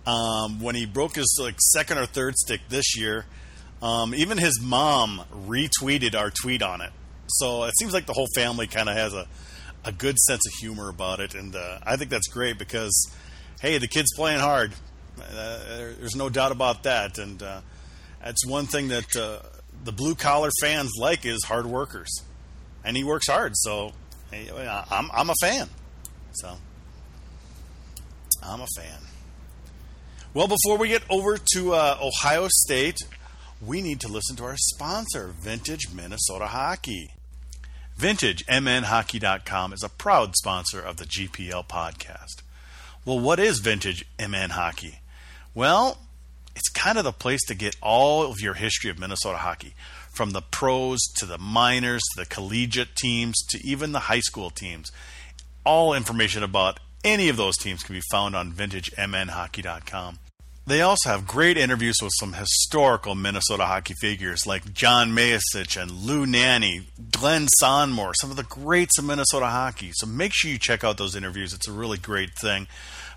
[0.07, 3.25] Um, when he broke his like second or third stick this year,
[3.83, 6.93] um, even his mom retweeted our tweet on it.
[7.27, 9.27] So it seems like the whole family kind of has a,
[9.85, 13.11] a good sense of humor about it, and uh, I think that's great because,
[13.61, 14.73] hey, the kid's playing hard.
[15.19, 17.61] Uh, there's no doubt about that, and uh,
[18.23, 19.39] that's one thing that uh,
[19.85, 22.11] the blue collar fans like is hard workers,
[22.85, 23.53] and he works hard.
[23.57, 23.93] So
[24.31, 24.49] hey,
[24.91, 25.69] I'm I'm a fan.
[26.33, 26.57] So
[28.43, 28.99] I'm a fan.
[30.33, 32.99] Well, before we get over to uh, Ohio State,
[33.67, 37.13] we need to listen to our sponsor, Vintage Minnesota Hockey.
[37.99, 42.43] VintageMNHockey.com is a proud sponsor of the GPL podcast.
[43.05, 45.01] Well, what is Vintage MN Hockey?
[45.55, 45.99] Well,
[46.57, 49.75] it's kind of the place to get all of your history of Minnesota hockey,
[50.13, 54.51] from the pros to the minors to the collegiate teams to even the high school
[54.51, 54.93] teams.
[55.65, 60.19] All information about any of those teams can be found on vintagemnhockey.com.
[60.67, 65.91] They also have great interviews with some historical Minnesota hockey figures like John Mayasich and
[65.91, 69.91] Lou Nanne, Glenn Sonmor, some of the greats of Minnesota hockey.
[69.93, 71.53] So make sure you check out those interviews.
[71.53, 72.67] It's a really great thing.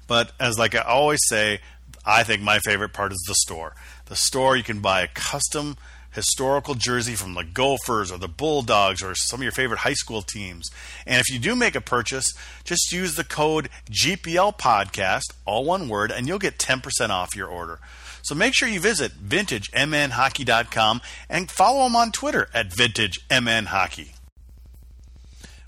[0.08, 1.62] But as like I always say,
[2.06, 3.76] I think my favorite part is the store.
[4.08, 5.78] The store, you can buy a custom
[6.17, 10.23] historical jersey from the Gophers or the Bulldogs or some of your favorite high school
[10.23, 10.67] teams.
[11.06, 15.88] And if you do make a purchase, just use the code GPL Podcast, all one
[15.88, 17.80] word, and you'll get 10% off your order.
[18.23, 24.13] So make sure you visit vintagemnhockey.com and follow them on Twitter at vintagemnhockey.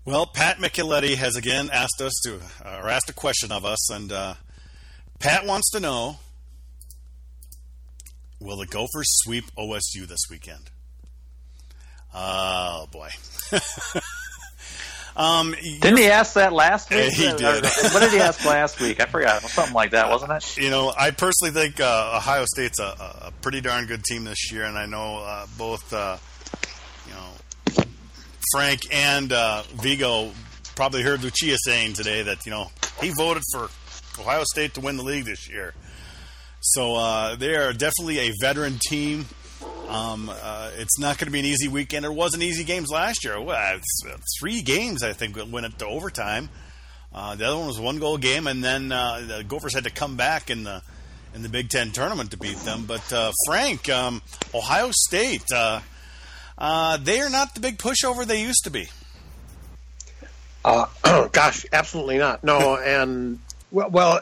[0.03, 4.11] Well, Pat Micheletti has again asked us to, or asked a question of us, and
[4.11, 4.33] uh,
[5.19, 6.17] Pat wants to know
[8.39, 10.71] Will the Gophers sweep OSU this weekend?
[12.13, 13.09] Oh boy.
[15.15, 17.13] um, Didn't he ask that last week?
[17.13, 17.63] He did.
[17.63, 19.01] what did he ask last week?
[19.01, 19.41] I forgot.
[19.41, 20.57] Something like that, wasn't it?
[20.57, 24.51] You know, I personally think uh, Ohio State's a, a, pretty darn good team this
[24.51, 26.17] year, and I know uh, both, uh,
[27.07, 27.83] you know,
[28.53, 30.31] Frank and uh, Vigo
[30.75, 32.71] probably heard Lucia saying today that you know
[33.01, 33.69] he voted for
[34.17, 35.73] Ohio State to win the league this year.
[36.61, 39.25] So uh, they are definitely a veteran team.
[39.87, 42.05] Um, uh, it's not going to be an easy weekend.
[42.05, 43.41] It wasn't easy games last year.
[43.41, 43.79] Well,
[44.39, 46.49] three games, I think, went into overtime.
[47.13, 49.89] Uh, the other one was one goal game, and then uh, the Gophers had to
[49.89, 50.83] come back in the
[51.33, 52.85] in the Big Ten tournament to beat them.
[52.85, 54.21] But uh, Frank, um,
[54.53, 55.81] Ohio State, uh,
[56.97, 58.89] they are not the big pushover they used to be.
[61.31, 62.43] gosh, absolutely not.
[62.43, 63.39] No, and
[63.71, 64.21] well, well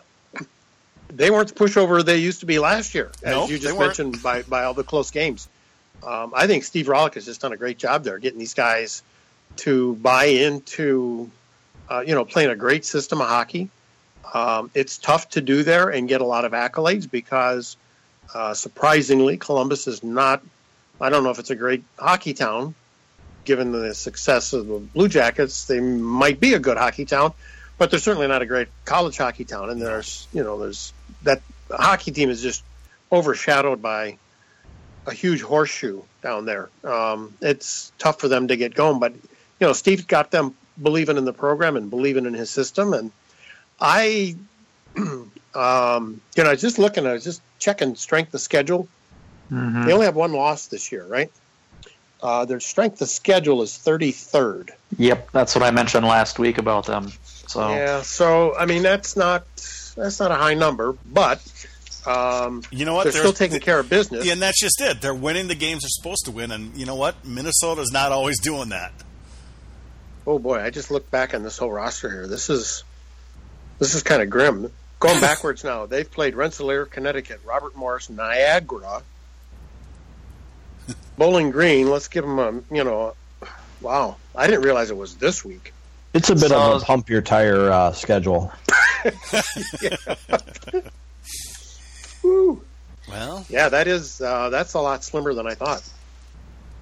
[1.10, 4.42] they weren't the pushover they used to be last year, as you just mentioned by,
[4.44, 5.48] by all the close games.
[6.06, 9.02] Um, I think Steve Rohlik has just done a great job there, getting these guys
[9.58, 11.30] to buy into,
[11.90, 13.70] uh, you know, playing a great system of hockey.
[14.34, 17.78] Um, it's tough to do there and get a lot of accolades because,
[18.34, 20.44] uh, surprisingly, Columbus is not.
[21.00, 22.76] I don't know if it's a great hockey town,
[23.46, 25.66] given the success of the Blue Jackets.
[25.66, 27.34] They might be a good hockey town,
[27.78, 29.70] but they're certainly not a great college hockey town.
[29.70, 30.92] And there's, you know, there's
[31.28, 32.64] that hockey team is just
[33.12, 34.18] overshadowed by
[35.06, 36.70] a huge horseshoe down there.
[36.84, 41.18] Um, it's tough for them to get going, but you know, Steve's got them believing
[41.18, 42.94] in the program and believing in his system.
[42.94, 43.12] And
[43.80, 44.36] I,
[44.98, 48.88] um, you know, I was just looking, I was just checking strength of schedule.
[49.52, 49.86] Mm-hmm.
[49.86, 51.32] They only have one loss this year, right?
[52.22, 54.72] Uh, their strength of schedule is 33rd.
[54.98, 57.12] Yep, that's what I mentioned last week about them.
[57.48, 59.46] So yeah, so I mean that's not
[59.98, 61.42] that's not a high number, but
[62.06, 63.04] um, you know what?
[63.04, 64.26] They're, they're still taking care of business.
[64.26, 65.02] Yeah, and that's just it.
[65.02, 67.26] They're winning the games they're supposed to win, and you know what?
[67.26, 68.94] Minnesota's not always doing that.
[70.26, 72.28] Oh boy, I just looked back on this whole roster here.
[72.28, 72.84] This is
[73.80, 74.72] this is kind of grim.
[75.00, 79.04] Going backwards now, they've played Rensselaer, Connecticut, Robert Morris, Niagara,
[81.18, 81.90] Bowling Green.
[81.90, 83.16] Let's give them a you know,
[83.82, 84.16] wow.
[84.36, 85.74] I didn't realize it was this week.
[86.14, 88.52] It's a bit so, of a pump your tire uh, schedule.
[93.08, 95.84] well, yeah, that is uh, that's a lot slimmer than I thought.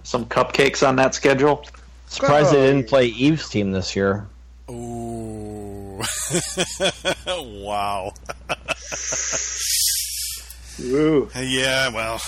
[0.04, 1.66] Some cupcakes on that schedule.
[2.08, 4.28] Surprised they didn't play Eaves' team this year.
[4.70, 6.02] Ooh.
[7.28, 8.14] wow.
[10.82, 11.30] Ooh.
[11.36, 12.22] Yeah, well,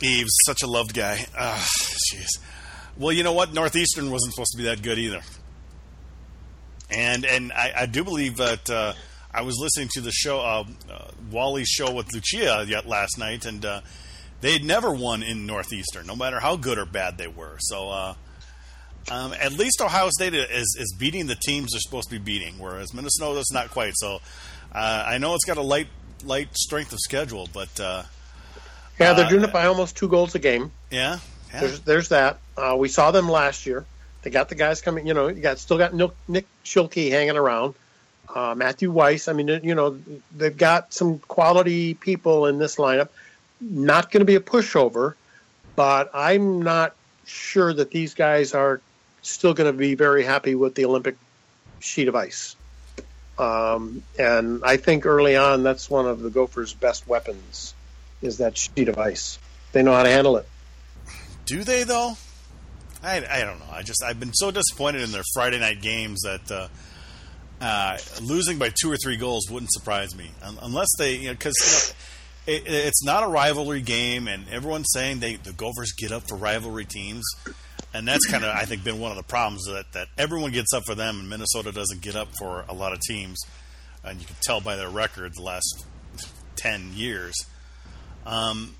[0.00, 1.26] Eve's such a loved guy.
[1.38, 1.64] Ah,
[2.12, 2.38] jeez.
[2.96, 3.54] well, you know what?
[3.54, 5.22] Northeastern wasn't supposed to be that good either.
[6.94, 8.92] And and I, I do believe that uh,
[9.32, 13.46] I was listening to the show, uh, uh, Wally's show with Lucia yet last night,
[13.46, 13.80] and uh,
[14.40, 17.56] they had never won in Northeastern, no matter how good or bad they were.
[17.60, 18.14] So uh,
[19.10, 22.58] um, at least Ohio State is, is beating the teams they're supposed to be beating,
[22.58, 23.94] whereas Minnesota's not quite.
[23.96, 24.20] So
[24.72, 25.88] uh, I know it's got a light
[26.24, 28.02] light strength of schedule, but uh,
[29.00, 30.70] yeah, they're doing it by almost two goals a game.
[30.90, 31.18] Yeah,
[31.52, 31.60] yeah.
[31.60, 32.38] There's there's that.
[32.56, 33.86] Uh, we saw them last year.
[34.22, 35.06] They got the guys coming.
[35.06, 35.94] You know, you got still got
[36.28, 37.74] Nick Schilkey hanging around.
[38.32, 39.28] Uh, Matthew Weis.
[39.28, 39.98] I mean, you know,
[40.34, 43.08] they've got some quality people in this lineup.
[43.60, 45.14] Not going to be a pushover,
[45.76, 46.94] but I'm not
[47.26, 48.80] sure that these guys are
[49.22, 51.16] still going to be very happy with the Olympic
[51.80, 52.56] sheet of ice.
[53.38, 57.74] Um, and I think early on, that's one of the Gophers' best weapons
[58.20, 59.38] is that sheet of ice.
[59.72, 60.48] They know how to handle it.
[61.46, 62.16] Do they though?
[63.02, 63.66] I, I don't know.
[63.72, 66.68] I just I've been so disappointed in their Friday night games that uh,
[67.60, 70.30] uh, losing by two or three goals wouldn't surprise me
[70.62, 71.94] unless they you know because
[72.46, 76.12] you know, it, it's not a rivalry game and everyone's saying they the Gophers get
[76.12, 77.24] up for rivalry teams
[77.94, 80.72] and that's kind of I think been one of the problems that that everyone gets
[80.72, 83.38] up for them and Minnesota doesn't get up for a lot of teams,
[84.04, 85.84] and you can tell by their record the last
[86.56, 87.34] ten years.
[88.24, 88.74] Um,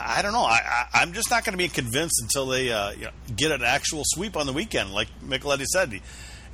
[0.00, 0.44] I, don't know.
[0.44, 3.52] I, I, am just not going to be convinced until they uh, you know, get
[3.52, 4.92] an actual sweep on the weekend.
[4.92, 6.00] Like Micheletti said, you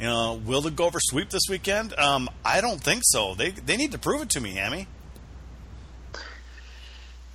[0.00, 1.96] know, will the Gophers sweep this weekend?
[1.98, 3.34] Um, I don't think so.
[3.34, 4.86] They they need to prove it to me, Hammy.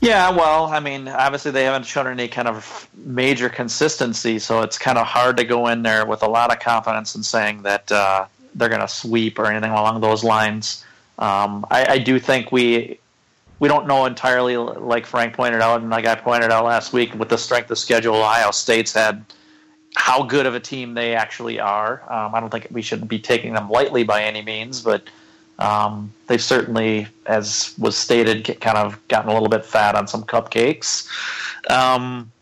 [0.04, 4.78] Yeah, well, I mean, obviously they haven't shown any kind of major consistency, so it's
[4.78, 7.90] kind of hard to go in there with a lot of confidence in saying that
[7.90, 10.84] uh, they're going to sweep or anything along those lines.
[11.18, 13.00] Um, I, I, do think we
[13.64, 17.14] we don't know entirely, like Frank pointed out, and like I pointed out last week,
[17.16, 19.24] with the strength of schedule Ohio State's had,
[19.96, 22.04] how good of a team they actually are.
[22.12, 25.04] Um, I don't think we should be taking them lightly by any means, but
[25.60, 30.26] um, they've certainly, as was stated, kind of gotten a little bit fat on some
[30.26, 31.08] cupcakes.
[31.70, 32.34] Um,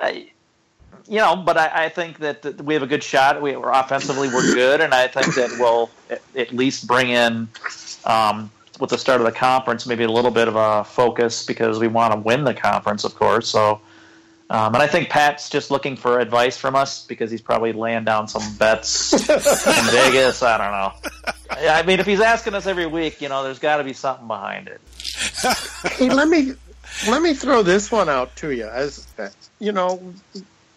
[0.00, 0.32] I,
[1.06, 3.40] you know, but I, I think that, that, we have a good shot.
[3.40, 5.90] We, are offensively, we're good, and I think that we'll
[6.34, 7.46] at least bring in,
[8.04, 11.78] um, with the start of the conference, maybe a little bit of a focus because
[11.78, 13.48] we want to win the conference, of course.
[13.48, 13.80] So
[14.50, 18.02] um, and I think Pat's just looking for advice from us because he's probably laying
[18.02, 19.36] down some bets in
[19.92, 20.42] Vegas.
[20.42, 21.68] I don't know.
[21.70, 24.26] I mean, if he's asking us every week, you know, there's got to be something
[24.26, 24.80] behind it.
[25.92, 26.54] hey, let me
[27.08, 28.66] let me throw this one out to you.
[28.66, 29.06] As
[29.60, 30.12] you know,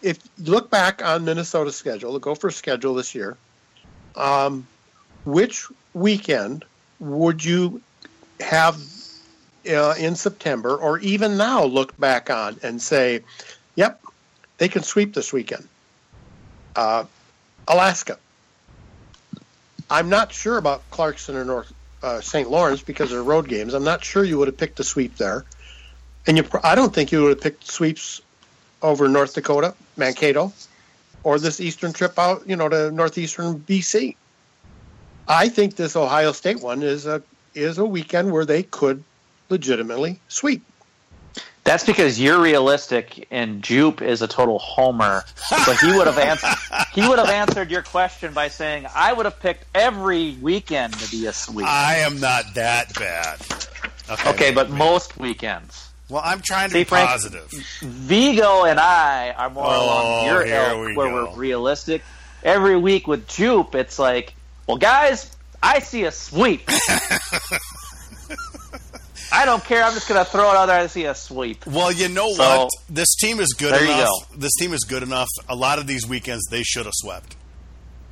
[0.02, 3.36] if you look back on Minnesota's schedule, the Gophers' schedule this year,
[4.14, 4.68] um,
[5.24, 6.64] which weekend
[7.00, 7.82] would you
[8.44, 8.80] have
[9.68, 13.22] uh, in September, or even now, look back on and say?
[13.76, 14.00] Yep,
[14.58, 15.66] they can sweep this weekend.
[16.76, 17.04] Uh,
[17.66, 18.18] Alaska.
[19.90, 22.50] I'm not sure about Clarkson or North uh, St.
[22.50, 23.74] Lawrence because they're road games.
[23.74, 25.44] I'm not sure you would have picked a sweep there,
[26.26, 28.20] and you, I don't think you would have picked sweeps
[28.82, 30.52] over North Dakota, Mankato,
[31.22, 34.16] or this eastern trip out, you know, to northeastern BC.
[35.26, 37.22] I think this Ohio State one is a
[37.54, 39.02] is a weekend where they could
[39.48, 40.64] legitimately sweep.
[41.64, 45.24] That's because you're realistic and Jupe is a total homer.
[45.64, 46.54] So he would have answered
[46.92, 51.10] he would have answered your question by saying, I would have picked every weekend to
[51.10, 51.66] be a sweep.
[51.66, 53.40] I am not that bad.
[54.10, 55.88] Okay, okay but most weekends.
[56.10, 57.50] Well, I'm trying to See, be Frank, positive.
[57.80, 61.30] Vigo and I are more oh, along your ilk, we where go.
[61.30, 62.02] we're realistic.
[62.42, 64.34] Every week with Jupe, it's like,
[64.66, 65.33] well, guys,
[65.64, 66.62] I see a sweep.
[69.32, 69.82] I don't care.
[69.82, 71.66] I'm just going to throw it out there and see a sweep.
[71.66, 72.70] Well, you know so, what?
[72.88, 74.10] This team is good enough.
[74.36, 75.28] This team is good enough.
[75.48, 77.34] A lot of these weekends they should have swept.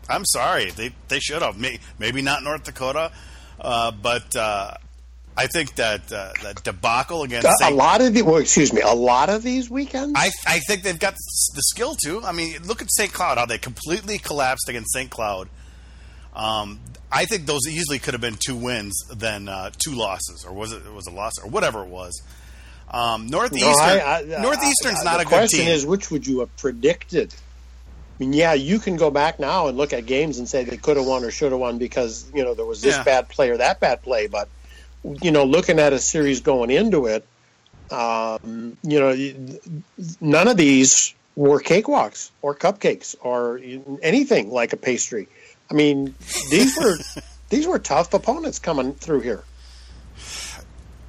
[0.09, 1.57] I'm sorry, they they should have.
[1.98, 3.12] Maybe not North Dakota,
[3.61, 4.74] uh, but uh,
[5.36, 7.76] I think that uh, that debacle against a, St.
[7.76, 10.14] lot of the well, excuse me, a lot of these weekends.
[10.16, 12.22] I I think they've got the skill to.
[12.24, 13.12] I mean, look at St.
[13.12, 15.09] Cloud how they completely collapsed against St.
[15.11, 15.48] Cloud.
[16.34, 16.80] Um,
[17.10, 20.72] I think those easily could have been two wins than uh, two losses, or was
[20.72, 22.22] it, it was a loss, or whatever it was.
[22.90, 25.30] Um, Northeastern, no, I, I, Northeastern's I, not a good team.
[25.30, 27.34] The question is, which would you have predicted?
[27.34, 30.76] I mean, yeah, you can go back now and look at games and say they
[30.76, 33.02] could have won or should have won because you know there was this yeah.
[33.02, 34.26] bad play or that bad play.
[34.26, 34.48] But
[35.04, 37.26] you know, looking at a series going into it,
[37.90, 39.74] um, you know,
[40.20, 43.60] none of these were cakewalks or cupcakes or
[44.02, 45.28] anything like a pastry.
[45.72, 46.14] I mean,
[46.50, 46.98] these were
[47.48, 49.42] these were tough opponents coming through here.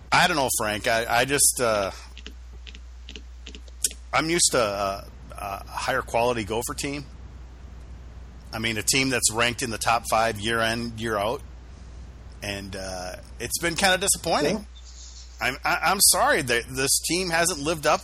[0.09, 0.87] I don't know, Frank.
[0.87, 1.91] I, I just uh,
[4.13, 5.05] I'm used to a,
[5.37, 7.03] a higher quality Gopher team.
[8.53, 11.41] I mean, a team that's ranked in the top five year in year out,
[12.41, 14.57] and uh, it's been kind of disappointing.
[14.57, 15.47] Yeah.
[15.47, 18.01] I'm I, I'm sorry that this team hasn't lived up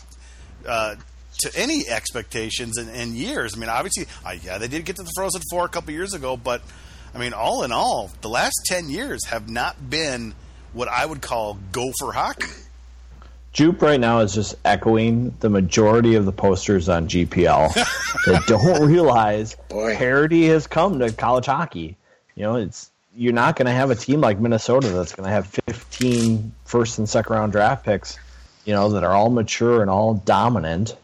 [0.68, 0.96] uh,
[1.40, 3.56] to any expectations in, in years.
[3.56, 6.14] I mean, obviously, uh, yeah, they did get to the Frozen Four a couple years
[6.14, 6.62] ago, but
[7.14, 10.34] I mean, all in all, the last ten years have not been
[10.74, 12.48] what I would call Gopher hockey.
[13.52, 17.74] Jupe right now is just echoing the majority of the posters on GPL
[18.26, 19.96] that don't realize Boy.
[19.96, 21.98] parity has come to college hockey.
[22.36, 25.32] You know, it's you're not going to have a team like Minnesota that's going to
[25.32, 28.18] have 15 first and second round draft picks,
[28.66, 30.96] you know, that are all mature and all dominant.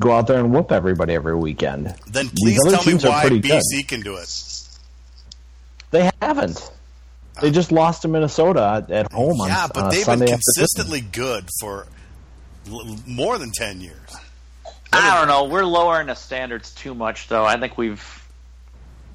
[0.00, 1.94] Go out there and whoop everybody every weekend.
[2.08, 3.42] Then please tell me why BC
[3.78, 3.88] good.
[3.88, 4.28] can do it.
[5.90, 6.70] They haven't.
[7.40, 10.26] They just lost to Minnesota at- at home on, yeah, but on a they've Sunday
[10.26, 10.40] been afternoon.
[10.56, 11.86] consistently good for
[12.70, 13.96] l- more than ten years.
[14.92, 15.44] I don't know.
[15.44, 17.44] We're lowering the standards too much, though.
[17.44, 18.02] I think we've.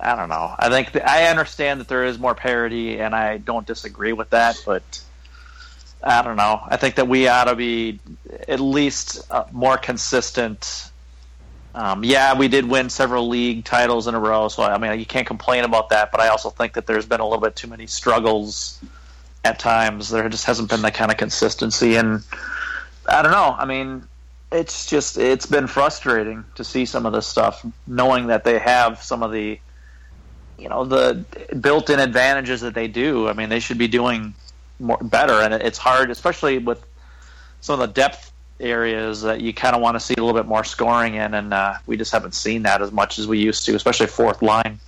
[0.02, 0.54] I don't know.
[0.58, 4.30] I think th- I understand that there is more parity, and I don't disagree with
[4.32, 4.58] that.
[4.66, 4.84] But
[6.02, 6.62] I don't know.
[6.66, 8.00] I think that we ought to be
[8.48, 10.90] at least uh, more consistent.
[11.76, 15.06] Um, yeah, we did win several league titles in a row, so I mean you
[15.06, 16.12] can't complain about that.
[16.12, 18.80] But I also think that there's been a little bit too many struggles
[19.44, 20.10] at times.
[20.10, 22.24] There just hasn't been that kind of consistency, and
[23.08, 23.56] I don't know.
[23.58, 24.08] I mean,
[24.52, 29.04] it's just it's been frustrating to see some of this stuff, knowing that they have
[29.04, 29.60] some of the,
[30.58, 31.26] you know, the
[31.60, 33.28] built-in advantages that they do.
[33.28, 34.34] I mean, they should be doing
[34.80, 36.84] more better, and it's hard, especially with
[37.62, 40.48] some of the depth areas that you kind of want to see a little bit
[40.48, 43.66] more scoring in, and uh, we just haven't seen that as much as we used
[43.66, 44.80] to, especially fourth line.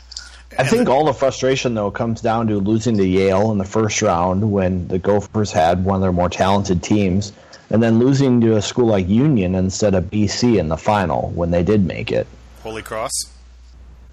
[0.58, 4.02] I think all the frustration though comes down to losing to Yale in the first
[4.02, 7.32] round when the Gophers had one of their more talented teams,
[7.70, 11.52] and then losing to a school like Union instead of BC in the final when
[11.52, 12.28] they did make it.
[12.64, 13.12] Holy Cross.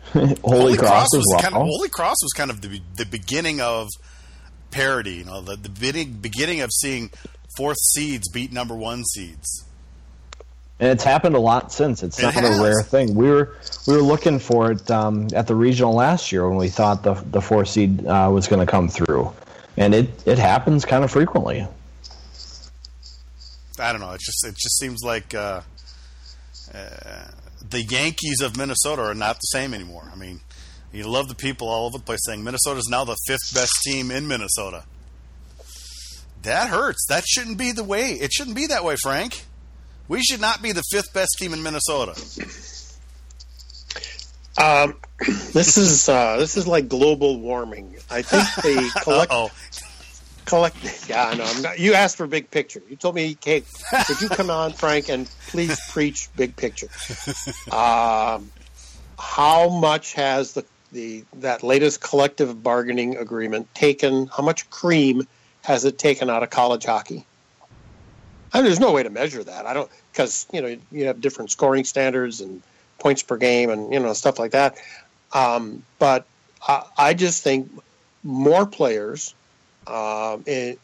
[0.13, 1.43] Holy, Cross, as was well.
[1.43, 3.89] kind of Holy Cross was kind of the, the beginning of
[4.71, 5.15] parity.
[5.15, 7.11] You know, the, the beginning, beginning of seeing
[7.57, 9.65] fourth seeds beat number one seeds.
[10.81, 12.03] and it's happened a lot since.
[12.03, 12.59] It's It not has.
[12.59, 13.15] a rare thing.
[13.15, 13.57] We were
[13.87, 17.15] we were looking for it um, at the regional last year when we thought the
[17.15, 19.33] the four seed uh, was going to come through,
[19.77, 21.67] and it it happens kind of frequently.
[23.81, 24.11] I don't know.
[24.13, 25.61] It just it just seems like uh,
[26.75, 27.29] uh,
[27.71, 30.11] the Yankees of Minnesota are not the same anymore.
[30.13, 30.41] I mean,
[30.93, 33.73] you love the people all over the place saying Minnesota is now the fifth best
[33.85, 34.85] team in Minnesota.
[36.43, 37.07] That hurts.
[37.09, 38.13] That shouldn't be the way.
[38.13, 39.45] It shouldn't be that way, Frank.
[40.07, 42.13] We should not be the fifth best team in Minnesota.
[44.57, 44.97] Um,
[45.53, 47.97] this is uh, this is like global warming.
[48.11, 49.51] I think the collect, oh,
[50.47, 51.09] collect.
[51.09, 51.45] Yeah, I know.
[51.45, 52.83] I'm not, you asked for big picture.
[52.89, 53.67] You told me, Kate,
[54.07, 56.89] could you come on, Frank, and please preach big picture?
[57.71, 58.51] Um,
[59.19, 64.27] how much has the the that latest collective bargaining agreement taken?
[64.29, 65.27] How much cream
[65.65, 67.25] has it taken out of college hockey?
[68.53, 69.67] I mean, there's no way to measure that.
[69.67, 72.63] I don't because you know you have different scoring standards and
[72.99, 74.77] points per game and you know stuff like that.
[75.33, 76.27] Um, but
[76.67, 77.71] I, I just think
[78.25, 79.35] more players,
[79.87, 80.75] eh,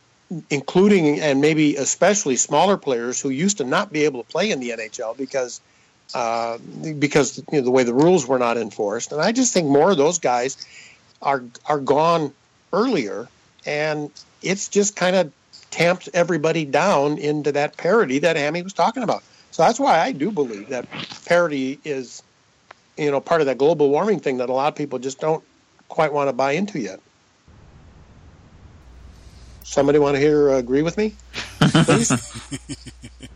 [0.51, 4.61] including and maybe especially smaller players who used to not be able to play in
[4.61, 5.61] the NHL because
[6.13, 6.59] uh,
[6.99, 9.91] because you know, the way the rules were not enforced, and I just think more
[9.93, 10.57] of those guys
[11.23, 12.33] are are gone
[12.73, 13.29] earlier,
[13.65, 14.11] and
[14.43, 15.33] it's just kind of
[15.71, 19.23] tamped everybody down into that parity that Hammy was talking about.
[19.51, 20.87] So that's why I do believe that
[21.27, 22.23] parity is,
[22.97, 25.43] you know, part of that global warming thing that a lot of people just don't
[25.89, 27.01] quite want to buy into yet.
[29.65, 31.15] Somebody want to hear uh, agree with me?
[31.61, 32.13] Please?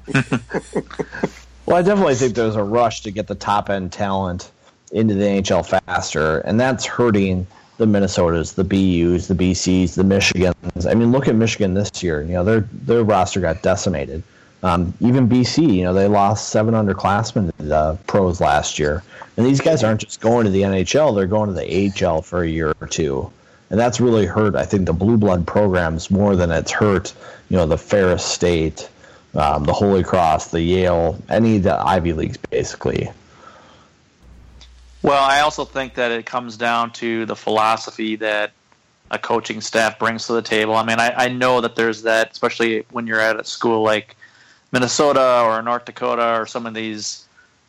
[1.69, 4.51] Well, I definitely think there's a rush to get the top end talent
[4.91, 7.47] into the NHL faster, and that's hurting
[7.77, 10.91] the Minnesotas, the BUs, the BCs, the Michigans.
[10.91, 12.23] I mean, look at Michigan this year.
[12.23, 14.23] You know, their their roster got decimated.
[14.62, 19.03] Um, even BC, you know, they lost seven underclassmen to the pros last year,
[19.37, 22.45] and these guys aren't just going to the NHL; they're going to the AHL for
[22.45, 23.31] a year or two,
[23.69, 24.57] and that's really hurt.
[24.57, 27.12] I think the blue blood programs more than it's hurt.
[27.51, 28.89] You know, the Ferris State
[29.35, 33.11] um, the Holy Cross, the Yale, any of the Ivy Leagues, basically.
[35.03, 38.53] Well, I also think that it comes down to the philosophy that
[39.11, 40.74] a coaching staff brings to the table.
[40.74, 44.16] I mean, I, I know that there's that, especially when you're at a school like
[44.72, 47.26] Minnesota or North Dakota or some of these,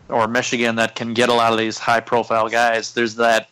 [0.09, 2.93] or Michigan that can get a lot of these high profile guys.
[2.93, 3.48] There's that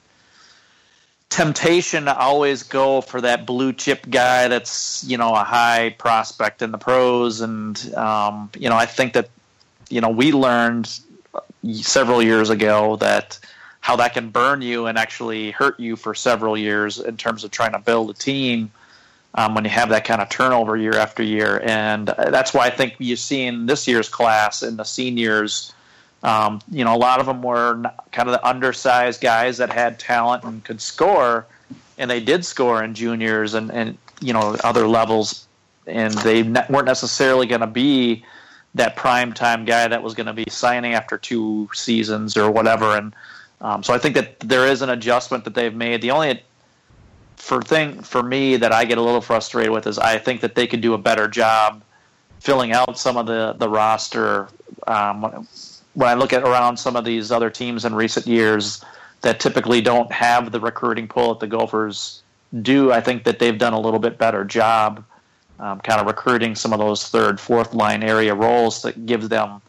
[1.38, 6.64] temptation to always go for that blue chip guy that's you know a high prospect
[6.64, 9.30] in the pros, and um, you know I think that
[9.88, 11.00] you know we learned
[11.74, 13.38] several years ago that
[13.82, 17.52] how that can burn you and actually hurt you for several years in terms of
[17.52, 18.72] trying to build a team
[19.36, 21.62] um, when you have that kind of turnover year after year.
[21.64, 25.72] And that's why I think you've seen this year's class and the seniors.
[26.24, 30.00] Um, you know, a lot of them were kind of the undersized guys that had
[30.00, 31.46] talent and could score,
[31.98, 35.48] and they did score in juniors and, and you know other levels,
[35.86, 38.26] and they ne- weren't necessarily going to be
[38.76, 42.98] that prime time guy that was going to be signing after two seasons or whatever.
[42.98, 43.14] And
[43.62, 46.02] um, so I think that there is an adjustment that they've made.
[46.02, 46.42] The only
[47.36, 50.56] for thing for me that I get a little frustrated with is I think that
[50.56, 51.84] they could do a better job
[52.40, 54.48] filling out some of the the roster.
[54.86, 55.48] Um,
[55.98, 58.86] when I look at around some of these other teams in recent years
[59.22, 62.22] that typically don't have the recruiting pull that the Gophers
[62.62, 65.04] do, I think that they've done a little bit better job,
[65.60, 69.60] um, kind of recruiting some of those third, fourth line area roles that gives them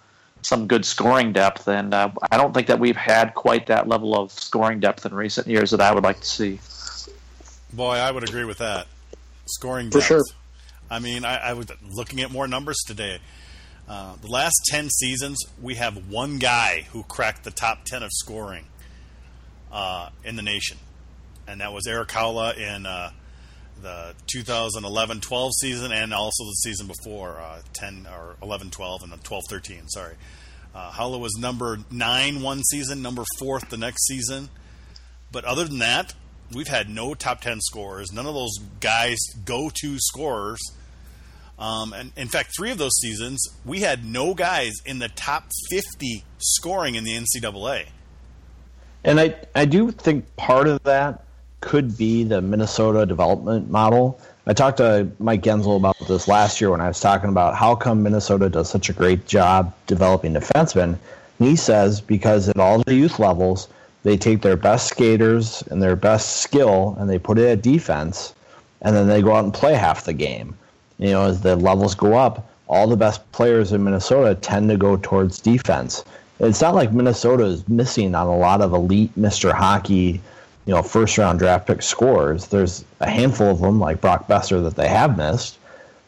[0.43, 1.66] some good scoring depth.
[1.66, 5.14] And uh, I don't think that we've had quite that level of scoring depth in
[5.14, 6.61] recent years that I would like to see.
[7.72, 8.87] Boy, I would agree with that.
[9.47, 10.05] Scoring depth.
[10.05, 10.29] For depth.
[10.29, 10.37] sure.
[10.91, 13.18] I mean, I, I was looking at more numbers today.
[13.89, 18.11] Uh, the last 10 seasons, we have one guy who cracked the top 10 of
[18.12, 18.66] scoring
[19.72, 20.76] uh, in the nation.
[21.47, 23.11] And that was Erik Haula in uh,
[23.80, 29.12] the 2011 12 season and also the season before, uh, 10 or 11 12 and
[29.12, 30.14] the 12 13, sorry.
[30.74, 34.51] Uh, Haula was number nine one season, number fourth the next season.
[35.32, 36.14] But other than that,
[36.53, 38.12] we've had no top 10 scorers.
[38.12, 39.16] None of those guys
[39.47, 40.61] go to scorers.
[41.59, 45.50] Um, and in fact, three of those seasons, we had no guys in the top
[45.70, 47.86] 50 scoring in the NCAA.
[49.04, 51.24] And I, I do think part of that
[51.61, 54.20] could be the Minnesota development model.
[54.46, 57.74] I talked to Mike Guentzel about this last year when I was talking about how
[57.74, 60.98] come Minnesota does such a great job developing defensemen.
[61.38, 63.68] And he says because at all the youth levels,
[64.04, 68.32] they take their best skaters and their best skill and they put it at defense,
[68.80, 70.56] and then they go out and play half the game.
[70.99, 74.76] You know, as the levels go up, all the best players in Minnesota tend to
[74.76, 76.05] go towards defense.
[76.40, 79.53] It's not like Minnesota is missing on a lot of elite Mr.
[79.53, 80.20] Hockey,
[80.66, 82.46] you know, first round draft pick scores.
[82.49, 85.59] There's a handful of them like Brock Boeser that they have missed,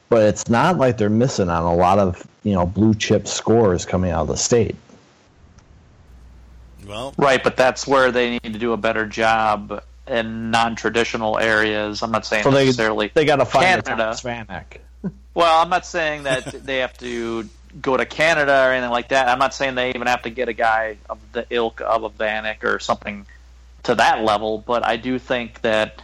[0.08, 3.84] but it's not like they're missing on a lot of, you know, blue chip scores
[3.84, 4.76] coming out of the state.
[6.86, 12.02] Well, Right, but that's where they need to do a better job in non-traditional areas.
[12.02, 13.96] I'm not saying So they necessarily they got to find Canada.
[13.96, 14.24] Thomas
[15.34, 17.48] Well, I'm not saying that they have to
[17.80, 19.28] go to Canada or anything like that.
[19.28, 22.10] I'm not saying they even have to get a guy of the ilk of a
[22.10, 23.26] Vanek or something
[23.84, 26.02] to that level, but I do think that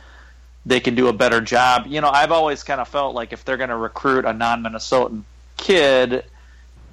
[0.65, 1.87] they can do a better job.
[1.87, 5.23] You know, I've always kind of felt like if they're going to recruit a non-Minnesotan
[5.57, 6.25] kid,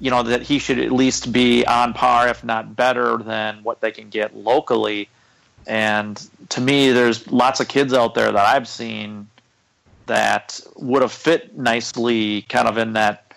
[0.00, 3.80] you know, that he should at least be on par, if not better, than what
[3.80, 5.08] they can get locally.
[5.66, 9.28] And to me, there's lots of kids out there that I've seen
[10.06, 13.32] that would have fit nicely kind of in that,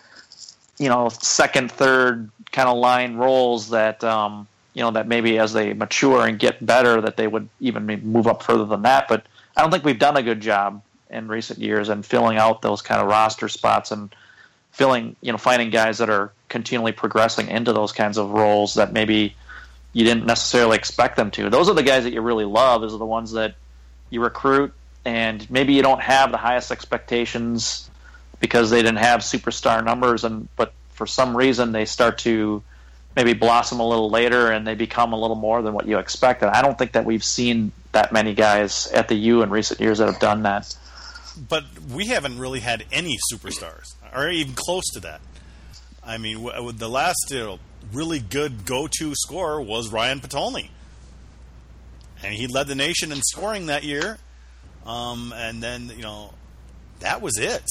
[0.78, 5.54] you know, second, third kind of line roles that, um, you know, that maybe as
[5.54, 9.08] they mature and get better, that they would even move up further than that.
[9.08, 9.26] But
[9.56, 12.82] I don't think we've done a good job in recent years in filling out those
[12.82, 14.14] kind of roster spots and
[14.72, 18.94] filling, you know, finding guys that are continually progressing into those kinds of roles that
[18.94, 19.36] maybe
[19.94, 21.50] you didn't necessarily expect them to.
[21.50, 22.82] Those are the guys that you really love.
[22.82, 23.56] Those are the ones that
[24.10, 24.74] you recruit,
[25.06, 27.90] and maybe you don't have the highest expectations
[28.40, 32.62] because they didn't have superstar numbers, and but for some reason they start to
[33.16, 36.50] maybe blossom a little later and they become a little more than what you expected.
[36.50, 39.98] I don't think that we've seen that many guys at the U in recent years
[39.98, 40.76] that have done that.
[41.50, 45.22] but we haven't really had any superstars, or even close to that.
[46.04, 47.60] I mean, the last you know,
[47.94, 50.70] really good go-to scorer was Ryan Potulny,
[52.24, 54.18] and he led the nation in scoring that year.
[54.86, 56.34] Um, and then you know,
[57.00, 57.64] that was it.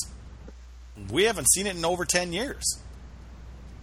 [1.11, 2.79] We haven't seen it in over ten years.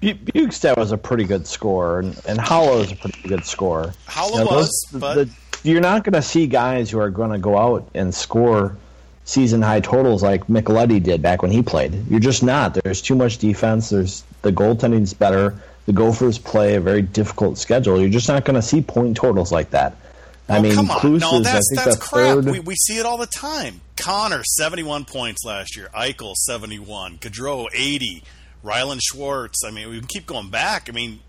[0.01, 3.93] Bu- Bjugstad was a pretty good scorer, and, and Haula is a pretty good scorer.
[4.07, 5.29] Haula You know, was, those- but the-
[5.69, 8.75] you're not going to see guys who are going to go out and score
[9.23, 12.05] season high totals like Micheletti did back when he played.
[12.09, 12.73] You're just not.
[12.73, 13.89] There's too much defense.
[13.89, 15.55] There's the goaltending's better.
[15.85, 17.99] The Gophers play a very difficult schedule.
[17.99, 19.97] You're just not going to see point totals like that.
[20.47, 20.99] I Oh, mean, come on.
[20.99, 22.35] Kloos no, is I that's think that's crap.
[22.35, 22.45] third.
[22.45, 23.81] We, we see it all the time.
[23.95, 25.89] Connor seventy one points last year.
[25.95, 27.17] Eichel seventy one.
[27.17, 28.23] Gaudreau eighty.
[28.63, 29.63] Rylan Schwartz.
[29.65, 30.89] I mean, we can keep going back.
[30.89, 31.19] I mean,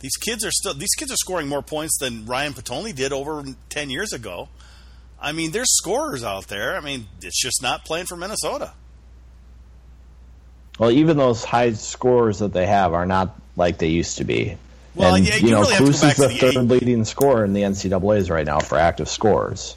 [0.00, 3.44] these kids are still these kids are scoring more points than Ryan Potulny did over
[3.68, 4.48] ten years ago.
[5.20, 6.76] I mean, there's scorers out there.
[6.76, 8.72] I mean, it's just not playing for Minnesota.
[10.78, 14.56] Well, even those high scores that they have are not like they used to be.
[14.94, 17.52] Well, and, yeah, you, you know, really Cruz is the the third leading scorer in
[17.52, 19.76] the NCAA's right now for active scores.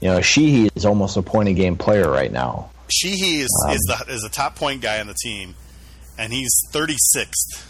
[0.00, 2.70] You know, Sheehy is almost a point a game player right now.
[2.90, 5.54] Sheehy is, Um, is the is the top point guy on the team,
[6.18, 7.64] and he's 36th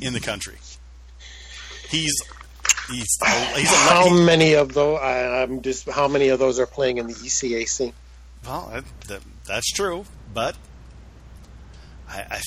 [0.00, 0.56] in the country.
[1.88, 2.14] He's
[2.90, 3.18] he's
[3.56, 4.98] he's How a many of those?
[5.00, 5.88] I'm just.
[5.88, 7.92] How many of those are playing in the ECAC?
[8.44, 8.70] well.
[8.72, 10.56] That, that, that's true, but
[12.08, 12.40] I, I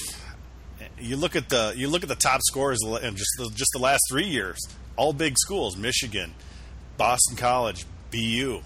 [1.00, 3.80] you look at the you look at the top scorers in just the, just the
[3.80, 4.58] last three years.
[4.95, 6.34] All big schools: Michigan,
[6.98, 8.62] Boston College, BU.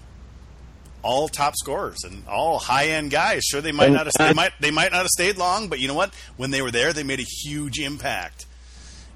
[1.04, 3.42] All top scorers and all high end guys.
[3.42, 5.80] Sure, they might And- not have, they might they might not have stayed long, but
[5.80, 6.14] you know what?
[6.36, 8.46] When they were there, they made a huge impact.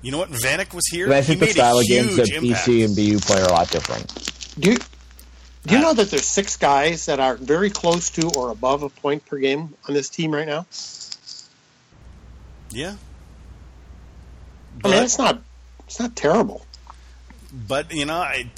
[0.02, 0.30] You know what?
[0.30, 1.06] Vanek was here.
[1.06, 2.66] And I he think the style a of games that impact.
[2.66, 4.12] BC and BU play are a lot different.
[4.58, 8.28] Do you, do you Uh, know that there's six guys that are very close to
[8.36, 10.66] or above a point per game on this team right now?
[12.70, 12.96] Yeah.
[14.84, 15.42] I mean, But- it's not.
[15.86, 16.66] It's not terrible.
[17.68, 18.50] but you know, I,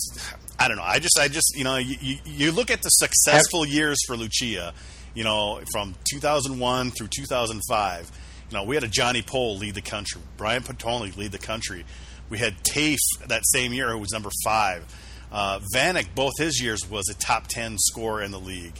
[0.59, 0.83] I don't know.
[0.83, 4.17] I just, I just, you know, you, you, you look at the successful years for
[4.17, 4.73] Lucia,
[5.15, 8.11] you know, from 2001 through 2005.
[8.51, 11.85] You know, we had a Johnny Pohl lead the country, Brian Potulny lead the country.
[12.31, 12.97] We had Taffe
[13.27, 14.85] that same year, who was number five.
[15.31, 18.75] Uh, Vanek, both his years, was a top 10 scorer in the league.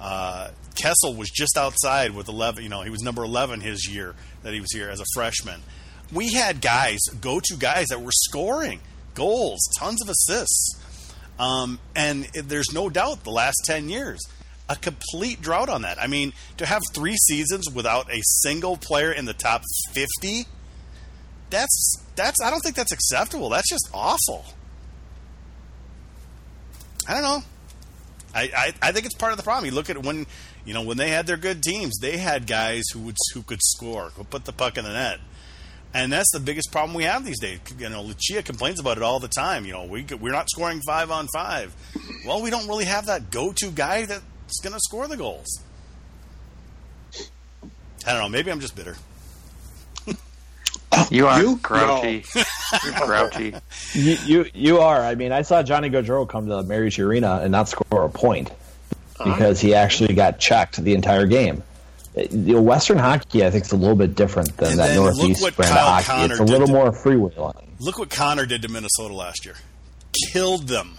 [0.00, 2.64] Uh, Kessel was just outside with 11.
[2.64, 5.60] You know, he was number 11 his year that he was here as a freshman.
[6.14, 8.80] We had guys, go-to guys that were scoring
[9.14, 10.80] goals, tons of assists,
[11.38, 14.20] um, and there's no doubt the last 10 years,
[14.68, 16.00] a complete drought on that.
[16.00, 19.62] I mean, to have three seasons without a single player in the top
[19.92, 20.46] 50,
[21.50, 22.40] that's that's.
[22.42, 23.48] I don't think that's acceptable.
[23.48, 24.44] That's just awful.
[27.06, 27.42] I don't know.
[28.34, 29.66] I, I, I think it's part of the problem.
[29.66, 30.26] You look at when
[30.64, 33.60] you know when they had their good teams, they had guys who would who could
[33.62, 35.20] score, who put the puck in the net,
[35.94, 37.60] and that's the biggest problem we have these days.
[37.78, 39.64] You know, Lucia complains about it all the time.
[39.64, 41.74] You know, we we're not scoring five on five.
[42.26, 45.60] Well, we don't really have that go-to guy that's going to score the goals.
[48.06, 48.28] I don't know.
[48.28, 48.96] Maybe I'm just bitter.
[51.10, 51.56] You are You?
[51.56, 52.24] grouchy.
[52.84, 53.54] You're grouchy.
[53.94, 55.00] You, you you are.
[55.00, 58.08] I mean, I saw Johnny Gaudreau come to the Mariucci Arena and not score a
[58.08, 59.24] point uh-huh.
[59.24, 61.62] because he actually got checked the entire game.
[62.16, 65.56] You know, Western hockey, I think, is a little bit different than And that Northeast
[65.56, 66.06] brand Kyle of hockey.
[66.06, 69.56] Connor it's a little more freewheeling, Look what Connor did to Minnesota last year.
[70.32, 70.94] Killed them.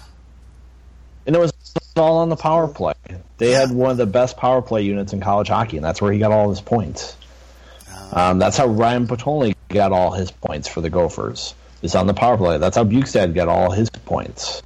[1.26, 1.54] and it was
[1.96, 2.94] all on the power play.
[3.38, 6.12] They had one of the best power play units in college hockey, and that's where
[6.12, 7.16] he got all his points.
[8.12, 11.56] Um, that's how Ryan Potulny got all his points for the Gophers.
[11.82, 12.58] Is on the power play.
[12.58, 14.62] That's how Bjugstad got all his points.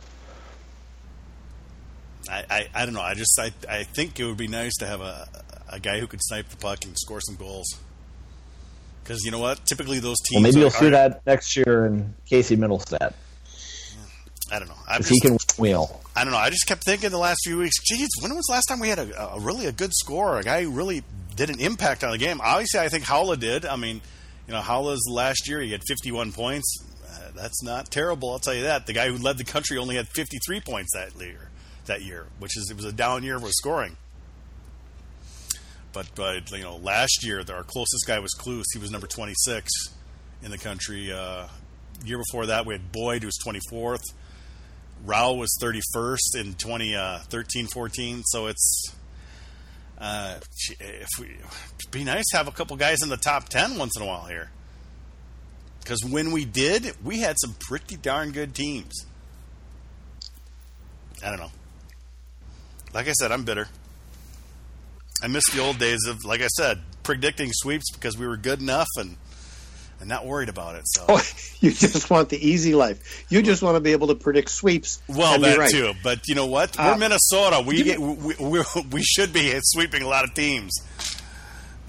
[2.30, 3.02] I, I, I don't know.
[3.02, 5.28] I just I, I think it would be nice to have a
[5.72, 7.68] a guy who could snipe the puck and score some goals.
[9.04, 9.66] Because you know what?
[9.66, 10.44] Typically those teams.
[10.44, 13.14] Well, maybe are- you'll see are- that next year in Casey Mittelstadt.
[14.52, 14.76] I don't know.
[14.88, 16.02] I'm If he just, can wheel.
[16.16, 16.40] I don't know.
[16.40, 17.76] I just kept thinking the last few weeks.
[17.84, 20.44] Geez, when was the last time we had a, a really a good scorer, a
[20.44, 21.04] guy who really
[21.36, 22.42] did an impact on the game?
[22.44, 23.64] Obviously, I think Haula did.
[23.66, 24.02] I mean,
[24.48, 26.84] you know, Haula's last year he had 51 points.
[27.08, 28.32] Uh, that's not terrible.
[28.32, 28.88] I'll tell you that.
[28.88, 31.50] The guy who led the country only had 53 points that year.
[31.86, 33.98] That year, which is it was a down year for scoring.
[35.92, 38.66] But but you know, last year our closest guy was Kloos.
[38.74, 39.70] He was number 26
[40.44, 41.12] in the country.
[41.12, 41.48] Uh,
[42.06, 44.04] year before that, we had Boyd, who was 24th.
[45.06, 48.24] Rau was 31st in 2013 14.
[48.26, 48.96] So it's.
[49.98, 50.40] Uh,
[50.80, 51.36] if we,
[51.92, 54.26] be nice to have a couple guys in the top 10 once in a while
[54.26, 54.50] here.
[55.82, 59.06] Because when we did, we had some pretty darn good teams.
[61.22, 61.52] I don't know.
[62.94, 63.68] Like I said, I'm bitter.
[65.22, 68.62] I miss the old days of, like I said, predicting sweeps because we were good
[68.62, 69.18] enough and
[70.00, 70.84] and not worried about it.
[70.86, 71.22] So, Oh,
[71.60, 73.26] you just want the easy life.
[73.30, 75.02] You just want to be able to predict sweeps.
[75.10, 75.70] well, that right.
[75.70, 75.92] too.
[76.04, 76.78] But you know what?
[76.78, 77.62] We're Uh, Minnesota.
[77.66, 80.74] We get, we, we we should be sweeping a lot of teams.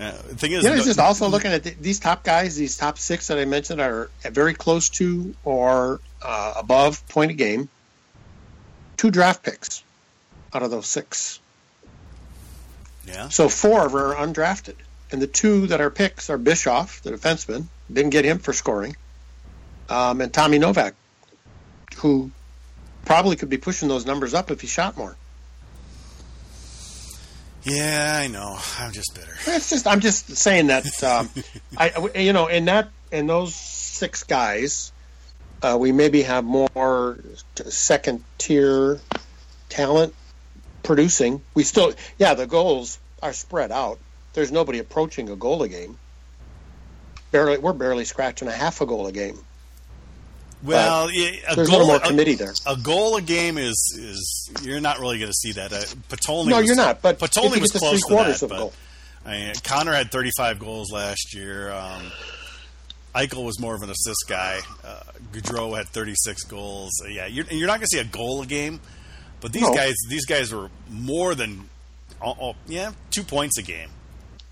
[0.00, 2.56] Uh, the thing is, You know, it's just also looking at th- these top guys.
[2.56, 7.34] These top six that I mentioned are very close to or uh, above point a
[7.34, 7.68] game.
[8.96, 9.82] Two draft picks
[10.54, 11.39] out of those six.
[13.06, 14.76] Yeah, So four of them are undrafted,
[15.10, 18.96] and the two that are picks are Bischoff, the defenseman, didn't get him for scoring,
[19.88, 20.94] um, and Tommy Novak,
[21.96, 22.30] who
[23.04, 25.16] probably could be pushing those numbers up if he shot more.
[27.62, 28.58] yeah, I know.
[28.78, 29.32] I'm just bitter.
[29.46, 31.28] It's just I'm just saying that um,
[31.76, 34.92] I you know in that in those six guys,
[35.62, 37.18] uh, we maybe have more
[37.66, 39.00] second tier
[39.68, 40.14] talent
[40.94, 41.40] producing.
[41.54, 44.00] We still, yeah, the goals are spread out.
[44.32, 45.98] There's nobody approaching a goal a game.
[47.30, 49.38] Barely, we're barely scratching a half a goal a game.
[50.64, 52.52] Well, yeah, a There's a goal, little more a- committee there.
[52.66, 55.72] A goal a game is is you're not really going to see that.
[55.72, 55.76] Uh,
[56.08, 58.42] Potulny No, was, you're not, but Potulny was close to that.
[58.42, 58.72] a But goal.
[59.24, 61.70] I mean, Connor had 35 goals last year.
[61.72, 62.10] Um,
[63.14, 64.58] Eichel was more of an assist guy.
[64.84, 65.00] Uh,
[65.32, 66.90] Gaudreau had 36 goals.
[67.04, 68.80] Uh, yeah, you're, you're not going to see a goal a game,
[69.40, 69.74] but these No.
[69.74, 71.68] guys these guys were more than
[72.22, 73.88] oh, oh, yeah two points a game.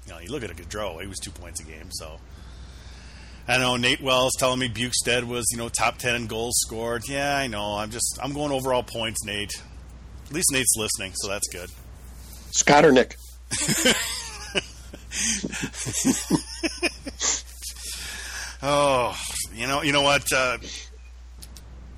[0.06, 1.90] You know, you look at a Gaudreau; he was two points a game.
[1.90, 2.18] So.
[3.50, 7.08] I know Nate Wells telling me Bjugstad was, you know, top ten in goals scored.
[7.08, 7.76] Yeah, I know.
[7.78, 9.52] I'm just I'm going overall points, Nate.
[10.26, 11.70] At least Nate's listening, so that's good.
[12.50, 13.16] Scott or Nick?
[18.62, 19.16] Oh,
[19.54, 20.32] you know, you know what?
[20.32, 20.58] Uh,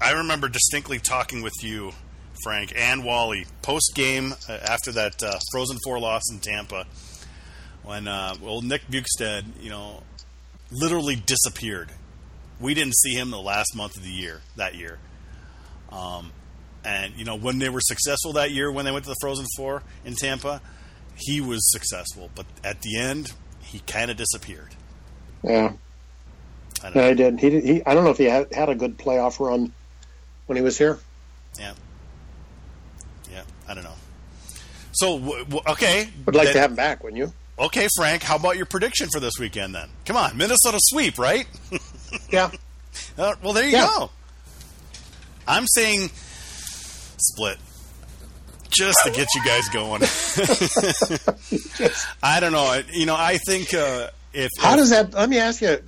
[0.00, 1.92] I remember distinctly talking with you,
[2.42, 6.86] Frank and Wally, post game uh, after that uh, Frozen Four loss in Tampa,
[7.82, 10.02] when uh, well Nick Bjugstad, you know,
[10.70, 11.90] literally disappeared.
[12.60, 14.98] We didn't see him the last month of the year that year.
[15.90, 16.32] Um,
[16.84, 19.46] and you know when they were successful that year when they went to the Frozen
[19.56, 20.60] Four in Tampa,
[21.16, 24.74] he was successful, but at the end he kind of disappeared.
[25.42, 25.72] Yeah,
[26.82, 27.40] I don't yeah, he did.
[27.40, 29.72] He, did- he I don't know if he had, had a good playoff run
[30.46, 30.98] when he was here.
[31.58, 31.72] Yeah.
[33.70, 33.94] Yeah, I don't know.
[34.92, 36.08] So, w- w- okay.
[36.26, 37.32] Would like then- to have him back, wouldn't you?
[37.58, 39.88] Okay, Frank, how about your prediction for this weekend then?
[40.06, 41.46] Come on, Minnesota sweep, right?
[42.32, 42.50] Yeah.
[43.16, 43.86] Uh, well, there you Yeah.
[43.86, 44.10] go.
[45.46, 46.10] I'm saying
[47.18, 47.56] split.
[48.68, 50.02] Just to get you guys going.
[52.22, 52.82] I don't know.
[52.92, 55.14] You know, I think uh, if How if- does that?
[55.14, 55.78] Let me ask you,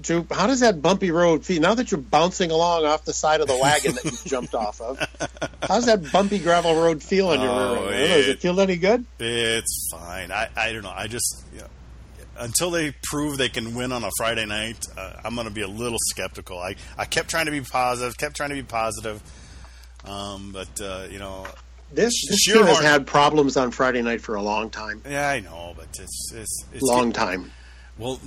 [0.00, 0.26] Drew.
[0.30, 3.48] How does that bumpy road feel now that you're bouncing along off the side of
[3.48, 4.98] the wagon that you jumped off of?
[5.62, 7.78] How's that bumpy gravel road feel on your Oh, rear end?
[7.78, 9.04] I don't know, Does it- it feel any good?
[9.18, 10.30] It's fine.
[10.30, 10.92] I, I don't know.
[10.94, 11.66] I just you know,
[12.38, 15.62] until they prove they can win on a Friday night, uh, I'm going to be
[15.62, 16.58] a little skeptical.
[16.60, 19.20] I, I kept trying to be positive, kept trying to be positive,
[20.04, 21.44] um, but uh, you know,
[21.92, 25.02] This, this team has had problems on Friday night for a long time.
[25.08, 27.50] yeah, I know, but it's it's, it's Long time.
[27.98, 28.20] Well,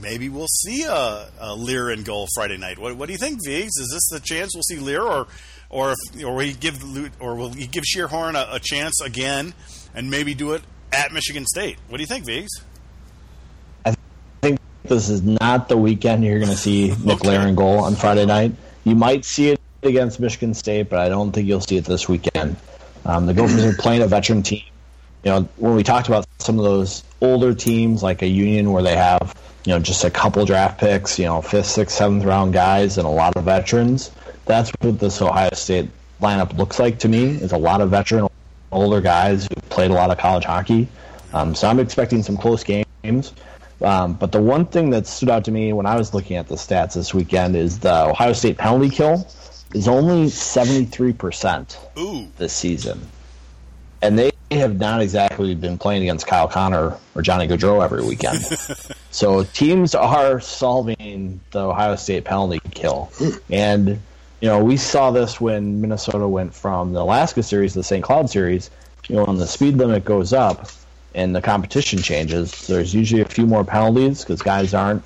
[0.00, 2.78] maybe we'll see a, a Lehr in goal Friday night.
[2.78, 3.76] What, what do you think, Viggs?
[3.76, 5.26] Is this the chance we'll see Lehr, or
[5.68, 6.80] or if, or will he give
[7.20, 9.52] or will he give Schierhorn a, a chance again,
[9.94, 10.62] and maybe do it
[10.92, 11.78] at Michigan State?
[11.88, 12.62] What do you think, Viggs?
[13.84, 13.94] I
[14.42, 17.48] think this is not the weekend you're going to see Nick Okay.
[17.48, 18.54] In goal on Friday night.
[18.84, 22.08] You might see it against Michigan State, but I don't think you'll see it this
[22.08, 22.56] weekend.
[23.04, 24.62] Um, the Gophers are playing a veteran team.
[25.24, 28.82] You know, when we talked about some of those older teams like a Union where
[28.82, 32.52] they have, you know, just a couple draft picks, you know, fifth, sixth, seventh round
[32.52, 34.10] guys and a lot of veterans,
[34.44, 35.90] that's what this Ohio State
[36.20, 37.24] lineup looks like to me.
[37.24, 38.28] Is a lot of veteran
[38.72, 40.88] older guys who played a lot of college hockey.
[41.32, 43.32] Um, so I'm expecting some close games.
[43.82, 46.48] Um, but the one thing that stood out to me when I was looking at
[46.48, 49.26] the stats this weekend is the Ohio State penalty kill
[49.74, 53.00] is only 73% Ooh, this season.
[54.00, 58.44] And they have not exactly been playing against Kyle Connor or Johnny Gaudreau every weekend.
[59.10, 63.10] so teams are solving the Ohio State penalty kill.
[63.50, 63.88] And,
[64.40, 68.04] you know, we saw this when Minnesota went from the Alaska series to the St.
[68.04, 68.70] Cloud series.
[69.08, 70.68] You know, when the speed limit goes up
[71.14, 75.02] and the competition changes, there's usually a few more penalties because guys aren't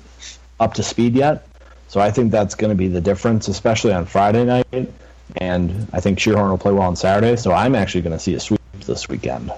[0.59, 1.47] up to speed yet.
[1.87, 4.91] So I think that's going to be the difference, especially on Friday night.
[5.37, 7.35] And I think Schierhorn will play well on Saturday.
[7.35, 9.51] So I'm actually going to see a sweep this weekend.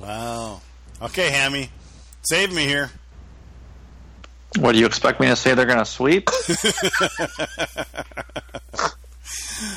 [0.00, 0.60] wow.
[1.02, 1.70] Okay, Hammy,
[2.22, 2.90] save me here.
[4.58, 5.54] What do you expect me to say?
[5.54, 6.30] They're going to sweep?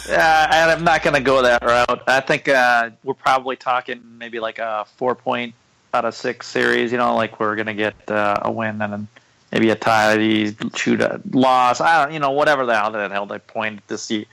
[0.08, 2.04] Yeah, I'm not going to go that route.
[2.08, 5.54] I think uh, we're probably talking maybe like a four point
[5.94, 6.92] out of six series.
[6.92, 9.08] You know, like we're going to get uh, a win and then
[9.52, 11.80] maybe a tie, shoot a loss.
[11.80, 14.26] I don't, you know, whatever the hell the hell they point this year.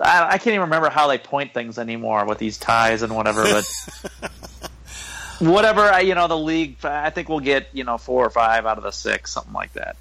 [0.00, 3.42] I, I can't even remember how they point things anymore with these ties and whatever.
[3.44, 4.30] But
[5.40, 6.84] whatever, I- you know, the league.
[6.84, 9.72] I think we'll get you know four or five out of the six, something like
[9.74, 9.96] that.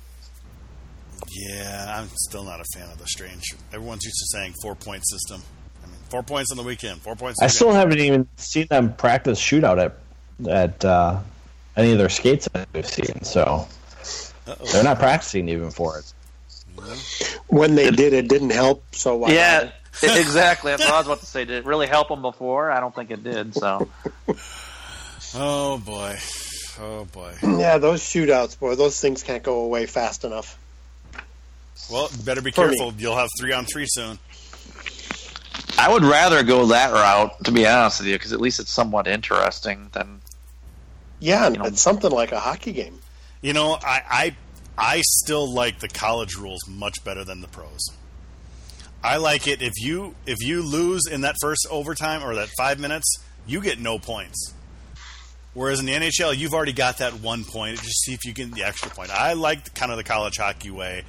[1.31, 3.53] Yeah, I'm still not a fan of the strange.
[3.73, 5.41] Everyone's used to saying four point system.
[5.83, 7.41] I mean, four points on the weekend, four points.
[7.41, 9.95] I still haven't even seen them practice shootout at
[10.49, 11.19] at uh,
[11.75, 13.21] any of their skates that I've seen.
[13.23, 13.67] So
[14.47, 14.65] Uh-oh.
[14.71, 16.13] they're not practicing even for it.
[17.47, 18.83] When they did, it didn't help.
[18.95, 19.73] So why Yeah, bother?
[20.19, 20.71] exactly.
[20.71, 21.45] That's what I was about to say.
[21.45, 22.71] Did it really help them before?
[22.71, 23.53] I don't think it did.
[23.55, 23.89] So
[25.35, 26.17] Oh boy,
[26.79, 27.33] oh boy.
[27.43, 30.57] yeah, those shootouts, boy, those things can't go away fast enough.
[31.91, 32.75] Well, better be For me.
[32.77, 32.93] careful.
[32.99, 34.17] You'll have three on three soon.
[35.77, 38.71] I would rather go that route, to be honest with you, because at least it's
[38.71, 40.19] somewhat interesting than.
[41.19, 41.65] Yeah, You know.
[41.65, 42.99] it's something like a hockey game.
[43.41, 44.35] You know, I, I
[44.77, 47.79] I still like the college rules much better than the pros.
[49.03, 52.79] I like it if you if you lose in that first overtime or that five
[52.79, 54.53] minutes, you get no points.
[55.53, 57.77] Whereas in the NHL, you've already got that one point.
[57.81, 59.09] Just see if you get the extra point.
[59.11, 61.03] I like kind of the college hockey way.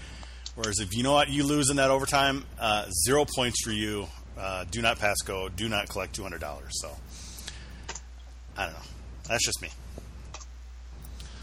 [0.55, 4.07] Whereas if you know what you lose in that overtime, uh, zero points for you.
[4.39, 5.49] Uh, do not pass go.
[5.49, 6.71] Do not collect two hundred dollars.
[6.81, 6.91] So
[8.57, 8.79] I don't know.
[9.29, 9.69] That's just me.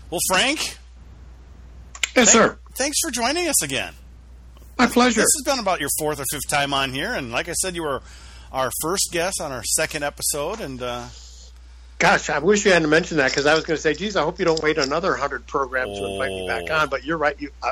[0.10, 0.78] Well, Frank,
[2.16, 2.58] Yes, sir.
[2.78, 3.94] thanks for joining us again.
[4.78, 5.22] My pleasure.
[5.22, 7.76] This has been about your fourth or fifth time on here, and like I said,
[7.76, 8.02] you were
[8.52, 11.06] our first guest on our second episode, and uh,
[12.00, 14.22] Gosh, I wish you hadn't mentioned that because I was going to say, geez, I
[14.22, 16.76] hope you don't wait another hundred programs to invite me back Oh.
[16.84, 16.90] on.
[16.90, 17.36] But you're right.
[17.42, 17.72] You uh,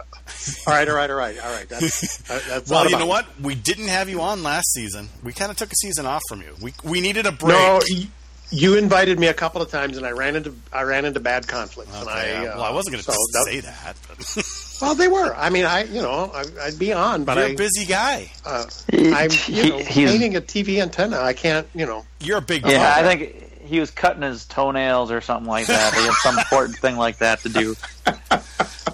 [0.65, 0.89] all right?
[0.89, 1.11] All right.
[1.11, 1.37] All right.
[1.45, 1.69] All right.
[1.69, 3.07] That's, uh, that's well, you know it.
[3.07, 3.39] what?
[3.39, 5.09] We didn't have you on last season.
[5.23, 6.55] We kind of took a season off from you.
[6.59, 7.55] We we needed a break.
[7.55, 8.07] No, y-
[8.51, 11.47] you invited me a couple of times, and I ran into I ran into bad
[11.47, 11.93] conflicts.
[11.99, 13.95] and I, Okay, uh, well, I wasn't going to so say that.
[14.07, 14.45] But
[14.81, 15.33] Well, they were.
[15.33, 18.31] I mean, I you know I, I'd be on, but you're I a busy guy.
[18.45, 21.19] uh, I'm you know he- he's- painting a TV antenna.
[21.21, 22.05] I can't you know.
[22.19, 22.99] You're a big Yeah, guy.
[22.99, 25.93] I think he was cutting his toenails or something like that.
[25.93, 27.75] He had some important thing like that to do.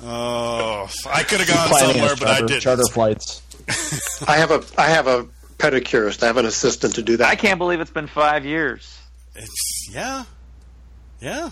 [0.03, 2.61] Oh, I could have gone somewhere, his but I didn't.
[2.61, 3.41] charter flights.
[4.27, 5.25] I have a I have a
[5.57, 6.23] pedicurist.
[6.23, 7.27] I have an assistant to do that.
[7.27, 8.97] I can't believe it's been five years.
[9.41, 10.25] It's yeah,
[11.19, 11.49] yeah.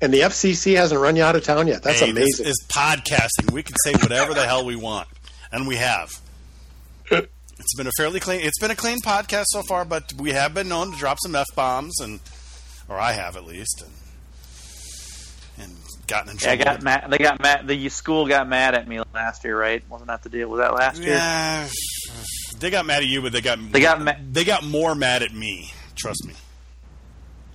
[0.00, 1.82] And the FCC hasn't run you out of town yet.
[1.82, 2.44] That's hey, amazing.
[2.44, 3.50] This is podcasting.
[3.50, 5.08] We can say whatever the hell we want,
[5.50, 6.10] and we have.
[7.58, 8.42] It's been a fairly clean.
[8.42, 11.34] It's been a clean podcast so far, but we have been known to drop some
[11.34, 12.20] f bombs, and
[12.86, 16.72] or I have at least, and and gotten in Yeah, I trouble.
[16.74, 17.06] got mad.
[17.10, 17.66] They got mad.
[17.66, 19.82] The school got mad at me last year, right?
[19.88, 20.48] Wasn't that the deal?
[20.50, 21.14] Was that last year?
[21.14, 21.66] Yeah,
[22.58, 25.22] they got mad at you, but they got They got ma- they got more mad
[25.22, 25.72] at me.
[25.96, 26.34] Trust me.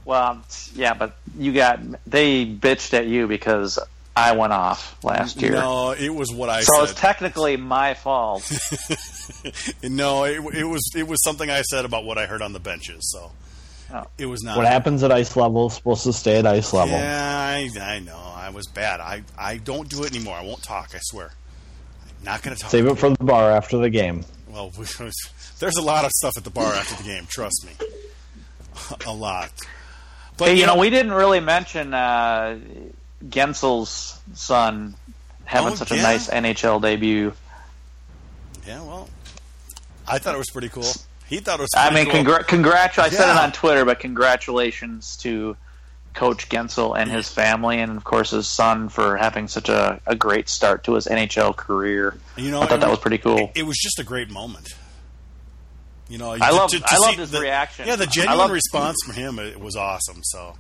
[0.05, 0.43] Well,
[0.75, 3.79] yeah, but you got they bitched at you because
[4.15, 5.51] I went off last year.
[5.53, 6.73] No, it was what I said.
[6.73, 6.99] so it's said.
[6.99, 8.49] technically my fault.
[9.83, 12.59] no, it, it was it was something I said about what I heard on the
[12.59, 13.11] benches.
[13.11, 13.31] So
[13.93, 14.07] Oh.
[14.17, 14.57] it was not.
[14.57, 16.95] What happens at ice level is supposed to stay at ice level.
[16.95, 18.17] Yeah, I, I know.
[18.35, 18.99] I was bad.
[19.01, 20.35] I, I don't do it anymore.
[20.35, 20.91] I won't talk.
[20.93, 21.31] I swear.
[22.19, 22.71] I'm not going to talk.
[22.71, 24.23] Save it for the bar after the game.
[24.49, 24.69] Well,
[25.59, 27.25] there's a lot of stuff at the bar after the game.
[27.29, 27.87] Trust me,
[29.05, 29.51] a lot.
[30.38, 32.57] But hey, you know, we didn't really mention uh,
[33.23, 34.95] Guentzel's son
[35.45, 35.99] having Oh, such yeah.
[35.99, 37.34] a nice NHL debut.
[38.67, 38.82] yeah.
[38.82, 39.09] Well,
[40.07, 40.91] I thought it was pretty cool.
[41.27, 41.69] He thought it was.
[41.75, 42.34] I pretty mean, cool.
[42.36, 42.97] congr- congrats!
[42.97, 45.55] I said it on Twitter, but congratulations to
[46.13, 50.15] Coach Guentzel and his family, and of course his son for having such a, a
[50.15, 52.17] great start to his NHL career.
[52.36, 53.51] You know, I thought it that was pretty cool.
[53.55, 54.67] It was just a great moment.
[56.12, 57.88] You know, I to- loved- to- to I loved see his the- reaction.
[57.88, 60.22] Yeah, the I genuine loved- response from him it was awesome.
[60.24, 60.55] So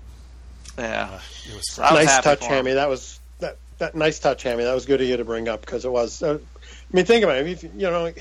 [0.77, 1.77] Yeah, uh, it was.
[1.79, 2.45] I was nice touch.
[2.45, 2.71] Hammy.
[2.73, 4.63] That was that, that nice touch, Hammy.
[4.63, 6.23] That was good of you to bring up because it was.
[6.23, 7.47] Uh, I mean, think about it.
[7.47, 8.11] If, you know,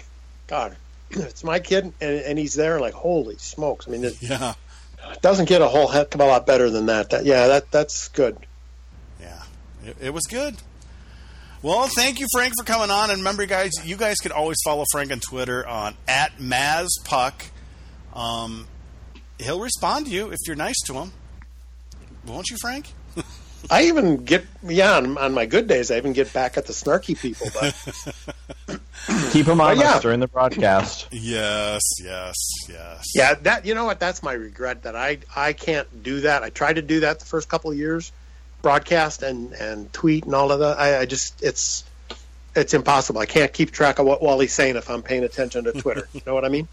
[0.49, 0.77] God,
[1.11, 2.81] it's my kid, and, and he's there.
[2.81, 3.87] Like, holy smokes!
[3.87, 4.55] I mean, it Yeah,
[5.13, 7.11] it doesn't get a whole heck of a lot better than that.
[7.11, 8.37] That yeah, that that's good.
[9.21, 9.43] yeah,
[9.87, 10.57] it, it was good.
[11.63, 13.11] Well, thank you, Frank, for coming on.
[13.11, 17.51] And remember, guys, you guys can always follow Frank on Twitter on at MazPuck.
[18.15, 18.67] Um,
[19.39, 21.13] he'll respond to you if you're nice to him.
[22.27, 22.93] Won't you, Frank?
[23.71, 25.91] I even get yeah on, on my good days.
[25.91, 27.49] I even get back at the snarky people.
[27.53, 28.81] But
[29.31, 30.01] Keep them honest yeah.
[30.01, 31.09] during the broadcast.
[31.21, 32.35] Yes, yes,
[32.69, 33.05] yes.
[33.15, 34.01] yeah, that you know what?
[34.01, 36.43] That's my regret that I I can't do that.
[36.43, 38.13] I tried to do that the first couple of years,
[38.63, 40.79] broadcast and and tweet and all of that.
[40.79, 41.85] I, I just it's
[42.55, 43.21] it's impossible.
[43.21, 46.09] I can't keep track of what Wally's saying if I'm paying attention to Twitter.
[46.13, 46.69] you know what I mean?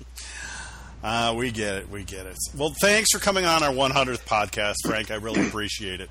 [1.04, 1.90] Uh, we get it.
[1.90, 2.36] We get it.
[2.56, 5.12] Well, thanks for coming on our 100th podcast, Frank.
[5.12, 6.10] I really appreciate it.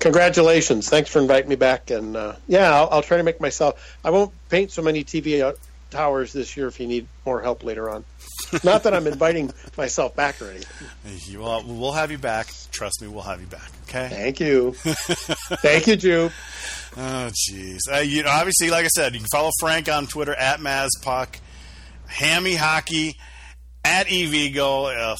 [0.00, 0.88] Congratulations!
[0.88, 1.90] Thanks for inviting me back.
[1.90, 3.96] And uh, yeah, I'll, I'll try to make myself.
[4.04, 5.54] I won't paint so many TV
[5.90, 6.66] towers this year.
[6.66, 8.04] If you need more help later on,
[8.64, 10.88] not that I'm inviting myself back or anything.
[11.28, 12.48] You will, we'll have you back.
[12.72, 13.70] Trust me, we'll have you back.
[13.94, 14.08] Okay.
[14.08, 16.30] Thank you, thank you, Jew.
[16.94, 17.78] Oh, jeez.
[17.90, 21.36] Uh, you know, obviously, like I said, you can follow Frank on Twitter at MazPuck,
[22.06, 23.16] Hammy Hockey,
[23.82, 25.14] at EVgo.
[25.14, 25.18] If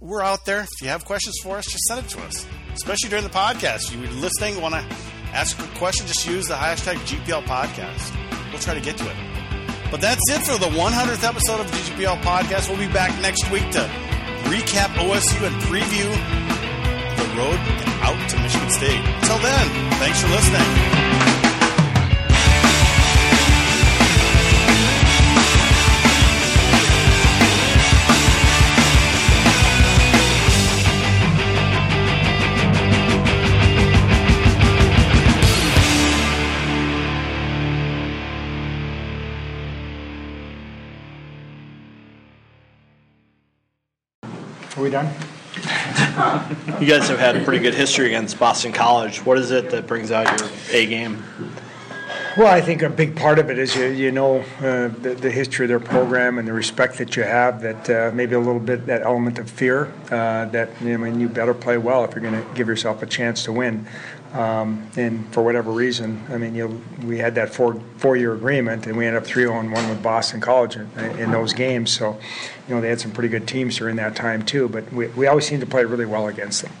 [0.00, 0.60] we're out there.
[0.60, 2.46] If you have questions for us, just send it to us.
[2.74, 3.92] Especially during the podcast.
[3.92, 4.84] If you're listening, want to
[5.32, 8.14] ask a question, just use the hashtag GPL podcast.
[8.52, 9.16] We'll try to get to it.
[9.90, 12.68] But that's it for the 100th episode of the GPL podcast.
[12.68, 13.80] We'll be back next week to
[14.44, 16.67] recap OSU and preview
[17.38, 17.58] road
[18.02, 18.98] out to Michigan State.
[18.98, 19.68] Until then,
[20.00, 20.60] thanks for listening.
[44.76, 45.37] Are we done?
[46.80, 49.24] You guys have had a pretty good history against Boston College.
[49.24, 51.22] What is it that brings out your A game?
[52.38, 55.30] Well, I think a big part of it is you, you know uh, the, the
[55.30, 57.62] history of their program and the respect that you have.
[57.62, 61.28] That uh, maybe a little bit that element of fear uh, that I mean you
[61.28, 63.88] better play well if you're going to give yourself a chance to win.
[64.32, 68.86] Um, and for whatever reason, I mean, you we had that four four year agreement,
[68.86, 71.90] and we ended up three on one with Boston College in, in, those games.
[71.90, 72.18] So,
[72.68, 74.68] you know, they had some pretty good teams during that time too.
[74.68, 76.72] But we, we always seem to play really well against them.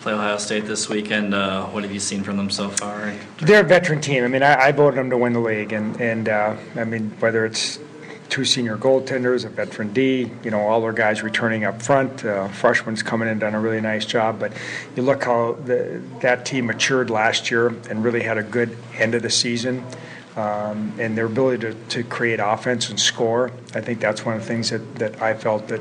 [0.00, 1.34] Play Ohio State this weekend.
[1.34, 3.12] Uh, what have you seen from them so far?
[3.38, 4.22] They're a veteran team.
[4.22, 7.10] I mean, I, I voted them to win the league, and and uh, I mean,
[7.18, 7.80] whether it's
[8.28, 12.24] two senior goaltenders, a veteran D, you know, all their guys returning up front.
[12.24, 14.38] Uh, freshman's coming in, done a really nice job.
[14.38, 14.52] But
[14.96, 19.14] you look how the, that team matured last year and really had a good end
[19.14, 19.84] of the season.
[20.36, 24.42] Um, and their ability to, to create offense and score, I think that's one of
[24.42, 25.80] the things that, that I felt that,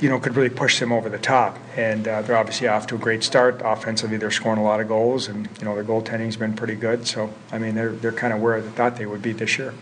[0.00, 1.58] you know, could really push them over the top.
[1.76, 3.62] And uh, they're obviously off to a great start.
[3.64, 7.08] Offensively, they're scoring a lot of goals, and, you know, their goaltending's been pretty good.
[7.08, 9.74] So, I mean, they're, they're kind of where I thought they would be this year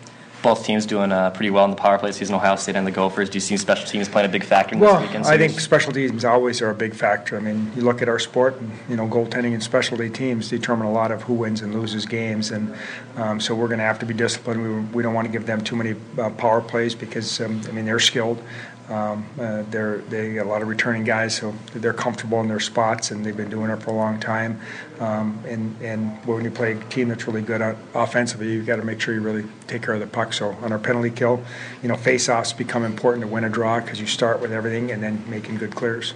[0.43, 2.91] both teams doing uh, pretty well in the power play season, Ohio State and the
[2.91, 3.31] Gophers.
[3.31, 5.27] Do you see special teams playing a big factor in well, this weekend?
[5.27, 7.37] I think special teams always are a big factor.
[7.37, 10.87] I mean, you look at our sport, and, you know, goaltending and specialty teams determine
[10.87, 12.75] a lot of who wins and loses games, and
[13.17, 14.63] um, so we're going to have to be disciplined.
[14.63, 17.73] We, we don't want to give them too many uh, power plays because, um, I
[17.73, 18.43] mean, they're skilled.
[18.89, 22.61] Um, uh, they're they got a lot of returning guys, so they're comfortable in their
[22.61, 24.61] spots, and they've been doing it for a long time.
[25.03, 27.61] Um, and and when you play a team that's really good
[27.93, 30.33] offensively, you've got to make sure you really take care of the puck.
[30.33, 31.43] So on our penalty kill,
[31.83, 35.03] you know, face-offs become important to win a draw because you start with everything and
[35.03, 36.15] then making good clears.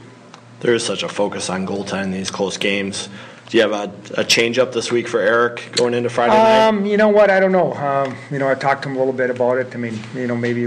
[0.61, 3.09] There is such a focus on goaltending these close games.
[3.49, 6.67] Do you have a, a change up this week for Eric going into Friday night?
[6.67, 7.31] Um, you know what?
[7.31, 7.75] I don't know.
[7.75, 9.73] Um, you know, I talked to him a little bit about it.
[9.73, 10.67] I mean, you know, maybe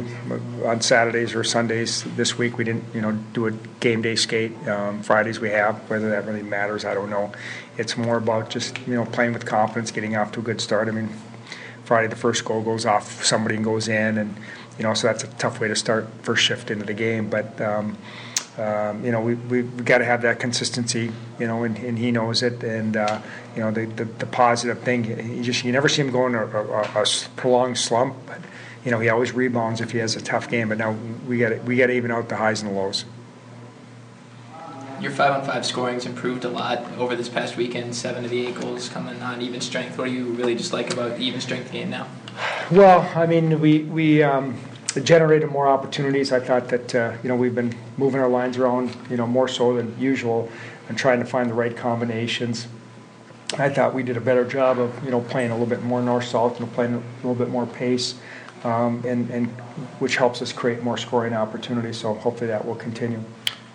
[0.63, 3.51] on Saturdays or Sundays this week we didn't, you know, do a
[3.81, 4.55] game day skate.
[4.65, 5.75] Um, Fridays we have.
[5.89, 7.33] Whether that really matters, I don't know.
[7.79, 10.89] It's more about just you know playing with confidence, getting off to a good start.
[10.89, 11.09] I mean,
[11.85, 14.35] Friday the first goal goes off, somebody goes in, and
[14.77, 17.29] you know, so that's a tough way to start first shift into the game.
[17.29, 17.97] But um,
[18.57, 22.11] um, you know, we we got to have that consistency, you know, and, and he
[22.11, 22.61] knows it.
[22.63, 23.21] And uh,
[23.55, 25.05] you know, the, the, the positive thing,
[25.37, 27.05] you just you never see him going a, a, a,
[27.37, 28.39] prolonged slump, but
[28.83, 30.69] you know, he always rebounds if he has a tough game.
[30.69, 33.05] But now we got we got to even out the highs and the lows.
[35.01, 37.95] Your five on five scoring's improved a lot over this past weekend.
[37.95, 39.97] Seven of the eight goals coming on even strength.
[39.97, 42.07] What do you really just like about the even strength game now?
[42.69, 44.59] Well, I mean, we we um,
[45.03, 46.33] generated more opportunities.
[46.33, 49.47] I thought that uh, you know we've been moving our lines around you know more
[49.47, 50.49] so than usual
[50.89, 52.67] and trying to find the right combinations.
[53.57, 56.01] I thought we did a better job of you know playing a little bit more
[56.01, 58.15] north south and playing a little bit more pace,
[58.65, 59.47] um, and and
[59.99, 61.97] which helps us create more scoring opportunities.
[61.97, 63.23] So hopefully that will continue.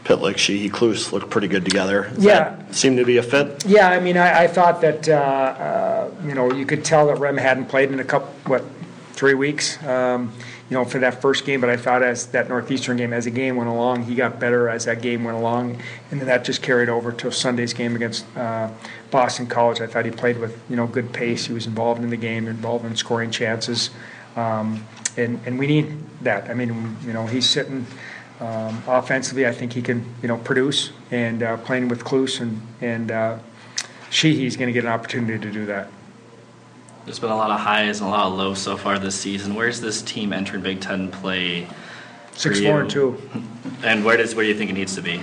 [0.05, 2.11] Pitlick, Sheehy, Kloos looked pretty good together.
[2.15, 3.65] Does yeah, seemed to be a fit.
[3.65, 7.19] Yeah, I mean, I, I thought that uh, uh, you know you could tell that
[7.19, 8.65] Rem hadn't played in a couple what
[9.13, 9.83] three weeks.
[9.85, 10.33] Um,
[10.71, 11.61] you know, for that first game.
[11.61, 14.69] But I thought as that Northeastern game, as the game went along, he got better
[14.69, 15.81] as that game went along,
[16.11, 18.71] and then that just carried over to Sunday's game against uh,
[19.11, 19.81] Boston College.
[19.81, 21.47] I thought he played with you know good pace.
[21.47, 23.91] He was involved in the game, involved in scoring chances,
[24.37, 24.87] um,
[25.17, 26.49] and and we need that.
[26.51, 27.87] I mean, you know, he's sitting.
[28.41, 32.61] Um, offensively, I think he can, you know, produce and uh, playing with Kloos and
[32.81, 33.39] and uh,
[34.11, 35.89] Sheehy's going to get an opportunity to do that.
[37.05, 39.55] There's been a lot of highs and a lot of lows so far this season.
[39.55, 41.69] Where's this team entering Big Ten play?
[42.33, 43.21] Six, four, and two.
[43.83, 45.23] And where does where do you think it needs to be?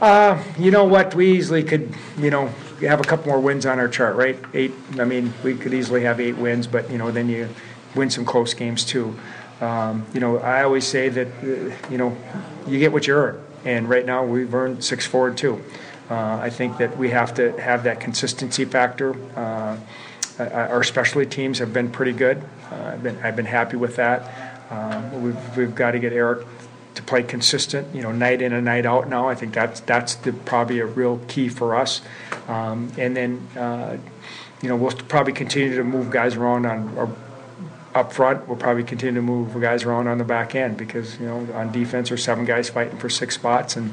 [0.00, 1.14] Uh, you know what?
[1.14, 2.46] We easily could, you know,
[2.80, 4.38] have a couple more wins on our chart, right?
[4.54, 4.72] Eight.
[4.98, 7.48] I mean, we could easily have eight wins, but you know, then you
[7.94, 9.18] win some close games too.
[9.60, 12.16] Um, you know, I always say that, uh, you know,
[12.66, 15.62] you get what you earn, and right now we've earned six, four, and two.
[16.10, 19.16] Uh, I think that we have to have that consistency factor.
[19.36, 19.76] Uh,
[20.38, 22.42] uh, our specialty teams have been pretty good.
[22.70, 24.70] Uh, I've been I've been happy with that.
[24.70, 26.46] Um, we've we've got to get Eric
[26.94, 29.08] to play consistent, you know, night in and night out.
[29.08, 32.02] Now I think that's that's the, probably a real key for us.
[32.48, 33.96] Um, and then uh,
[34.62, 36.96] you know we'll probably continue to move guys around on.
[36.96, 37.16] Or,
[37.96, 41.26] up front, we'll probably continue to move guys around on the back end because you
[41.26, 43.88] know on defense there's seven guys fighting for six spots, and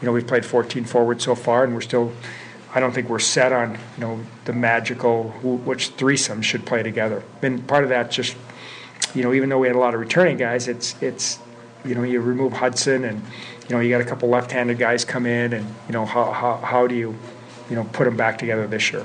[0.00, 2.12] you know we've played 14 forward so far, and we're still
[2.72, 7.24] I don't think we're set on you know the magical which threesome should play together.
[7.42, 8.36] And part of that just
[9.12, 11.40] you know even though we had a lot of returning guys, it's it's
[11.84, 13.22] you know you remove Hudson and
[13.68, 16.56] you know you got a couple left-handed guys come in and you know how how,
[16.58, 17.16] how do you
[17.68, 19.04] you know put them back together this year?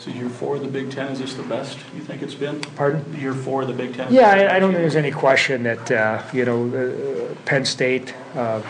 [0.00, 2.58] So year four of the Big Ten, is this the best you think it's been?
[2.74, 3.04] Pardon?
[3.20, 4.10] Year four of the Big Ten?
[4.10, 8.14] Yeah, I, I don't think there's any question that, uh, you know, uh, Penn State,
[8.34, 8.62] uh,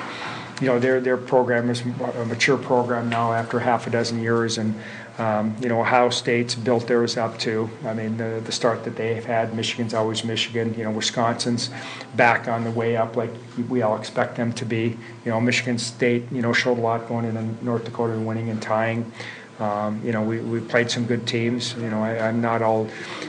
[0.61, 4.59] you know, their, their program is a mature program now after half a dozen years,
[4.59, 4.74] and,
[5.18, 7.70] um, you know, Ohio State's built theirs up too.
[7.85, 11.70] I mean, the, the start that they've had, Michigan's always Michigan, you know, Wisconsin's
[12.16, 13.31] back on the way up like
[13.68, 14.99] we all expect them to be.
[15.24, 18.49] You know, Michigan State, you know, showed a lot going into North Dakota and winning
[18.49, 19.12] and tying.
[19.61, 21.74] Um, you know, we, we played some good teams.
[21.74, 22.88] You know, I, I'm not all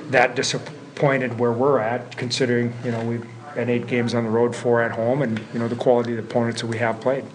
[0.10, 3.26] that disappointed where we're at, considering, you know, we've
[3.56, 6.18] had eight games on the road, four at home, and, you know, the quality of
[6.18, 7.26] the opponents that we have played.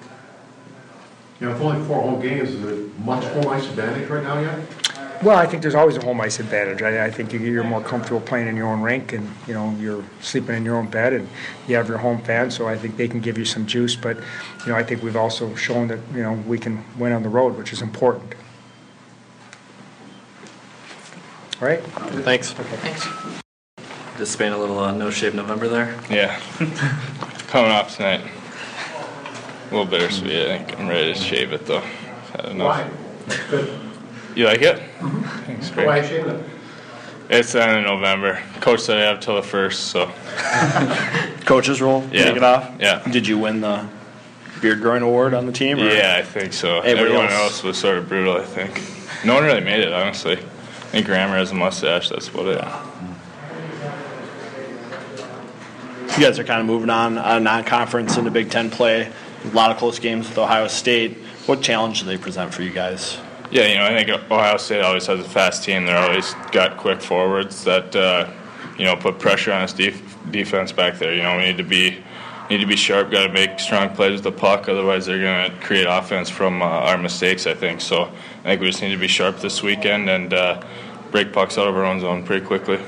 [1.40, 4.38] You know, it's only four home games, is it much home ice advantage right now
[4.38, 4.58] yet?
[5.22, 6.80] Well, I think there's always a home ice advantage.
[6.82, 9.74] I, I think you- you're more comfortable playing in your own rink, and you know
[9.78, 11.28] you're sleeping in your own bed, and
[11.66, 12.54] you have your home fans.
[12.54, 13.96] So I think they can give you some juice.
[13.96, 14.18] But
[14.64, 17.30] you know, I think we've also shown that you know we can win on the
[17.30, 18.34] road, which is important.
[21.60, 21.82] All right.
[21.82, 22.52] Thanks.
[22.58, 22.76] Okay.
[22.76, 23.06] Thanks.
[24.18, 25.98] Dissipate a little uh, no shave November there.
[26.10, 26.38] Yeah.
[27.48, 28.20] Coming off tonight.
[28.22, 30.78] A little bittersweet, I think.
[30.78, 31.80] I'm ready to shave it though.
[31.80, 32.90] Had enough.
[33.28, 33.36] Why?
[33.50, 33.80] Good.
[34.34, 34.76] You like it?
[34.78, 35.22] Mm-hmm.
[35.46, 35.86] Thanks, great.
[35.86, 36.44] Why shaving it?
[37.28, 38.42] It's the end of November.
[38.60, 40.06] Coach said I have till the first, so
[41.44, 42.24] Coach's role, Yeah.
[42.24, 42.70] take it off?
[42.78, 43.02] Yeah.
[43.10, 43.86] Did you win the
[44.60, 45.78] beard growing award on the team?
[45.80, 45.88] Or?
[45.90, 46.76] yeah, I think so.
[46.78, 48.80] Everybody Everyone else- else was sort of brutal, I think.
[49.24, 50.38] No one really made it, honestly.
[50.86, 52.64] I think Grammer has a mustache, that's what it.
[56.16, 59.12] You guys are kind of moving on, uh, non-conference into Big Ten play.
[59.44, 61.18] A lot of close games with Ohio State.
[61.44, 63.18] What challenge do they present for you guys?
[63.50, 65.84] Yeah, you know, I think Ohio State always has a fast team.
[65.84, 68.30] They're always got quick forwards that uh,
[68.78, 71.14] you know put pressure on us def- defense back there.
[71.14, 72.02] You know, we need to be
[72.50, 73.10] need to be sharp.
[73.10, 74.68] Got to make strong plays with the puck.
[74.68, 77.46] Otherwise, they're going to create offense from uh, our mistakes.
[77.46, 78.10] I think so.
[78.46, 80.62] I think we just need to be sharp this weekend and uh,
[81.10, 82.76] break pucks out of our own zone pretty quickly.
[82.76, 82.86] Does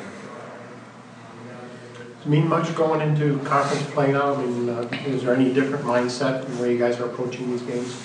[2.26, 4.36] it mean much going into conference play now?
[4.36, 7.50] I mean, uh, is there any different mindset in the way you guys are approaching
[7.50, 8.00] these games?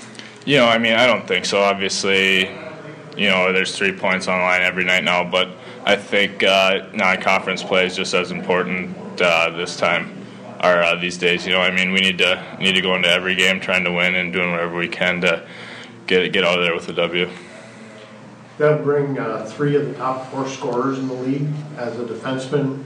[0.45, 1.62] You know, I mean, I don't think so.
[1.62, 2.49] Obviously,
[3.16, 5.51] you know, there's three points on the line every night now, but
[5.86, 10.26] I think uh, non-conference play is just as important uh, this time
[10.64, 11.45] or uh, these days.
[11.45, 13.91] You know, I mean, we need to need to go into every game trying to
[13.91, 15.45] win and doing whatever we can to
[16.08, 17.30] get get out of there with a W.
[18.58, 21.47] They'll bring uh, three of the top four scorers in the league
[21.78, 22.84] as a defenseman.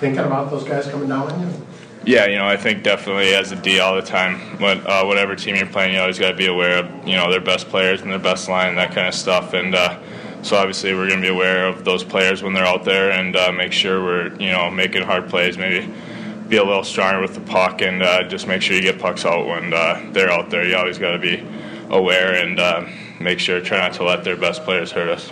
[0.00, 1.66] Thinking about those guys coming down on you?
[2.04, 4.58] Yeah, you know, I think definitely as a D all the time.
[4.58, 7.30] But uh, whatever team you're playing, you always got to be aware of you know
[7.30, 9.54] their best players and their best line and that kind of stuff.
[9.54, 10.00] And uh,
[10.42, 13.34] so obviously we're going to be aware of those players when they're out there and
[13.36, 15.56] uh, make sure we're you know making hard plays.
[15.56, 15.90] Maybe
[16.48, 19.24] be a little stronger with the puck and uh, just make sure you get pucks
[19.24, 20.66] out when uh, they're out there.
[20.66, 21.42] You always got to be
[21.90, 22.86] aware and uh,
[23.20, 25.30] make sure try not to let their best players hurt us.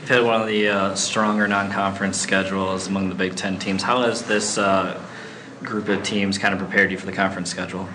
[0.00, 3.82] You've had one of the uh, stronger non-conference schedules among the Big Ten teams.
[3.82, 5.00] How has this uh,
[5.62, 7.88] group of teams kind of prepared you for the conference schedule?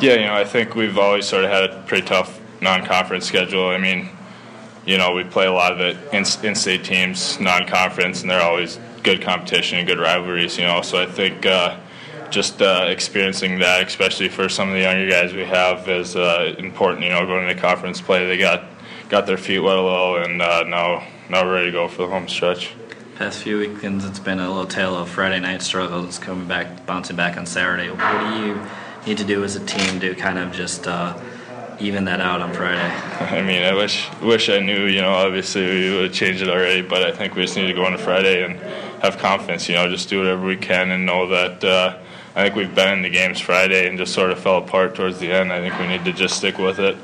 [0.00, 3.68] Yeah, you know, I think we've always sort of had a pretty tough non-conference schedule.
[3.68, 4.08] I mean,
[4.84, 8.78] you know, we play a lot of it in, in-state teams, non-conference, and they're always
[9.02, 10.58] good competition and good rivalries.
[10.58, 11.78] You know, so I think uh,
[12.30, 16.54] just uh, experiencing that, especially for some of the younger guys we have, is uh,
[16.58, 17.04] important.
[17.04, 18.64] You know, going into conference play, they got
[19.08, 22.02] got their feet wet a little, and uh, now now we're ready to go for
[22.02, 22.74] the home stretch.
[23.16, 27.16] Past few weekends, it's been a little tale of Friday night struggles, coming back, bouncing
[27.16, 27.88] back on Saturday.
[27.88, 28.60] What do you
[29.06, 31.18] need to do as a team to kind of just uh,
[31.80, 32.80] even that out on Friday?
[33.36, 34.86] I mean, I wish wish I knew.
[34.86, 37.68] You know, obviously we would have changed it already, but I think we just need
[37.68, 38.58] to go into Friday and
[39.02, 39.68] have confidence.
[39.68, 41.64] You know, just do whatever we can and know that.
[41.64, 41.98] Uh,
[42.36, 45.18] I think we've been in the games Friday and just sort of fell apart towards
[45.18, 45.50] the end.
[45.50, 46.94] I think we need to just stick with it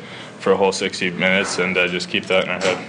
[0.41, 2.89] for a whole 60 minutes and uh, just keep that in our head.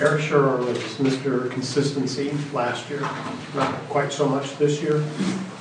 [0.00, 1.50] Eric Sherr was Mr.
[1.50, 3.00] Consistency last year,
[3.54, 4.96] not quite so much this year.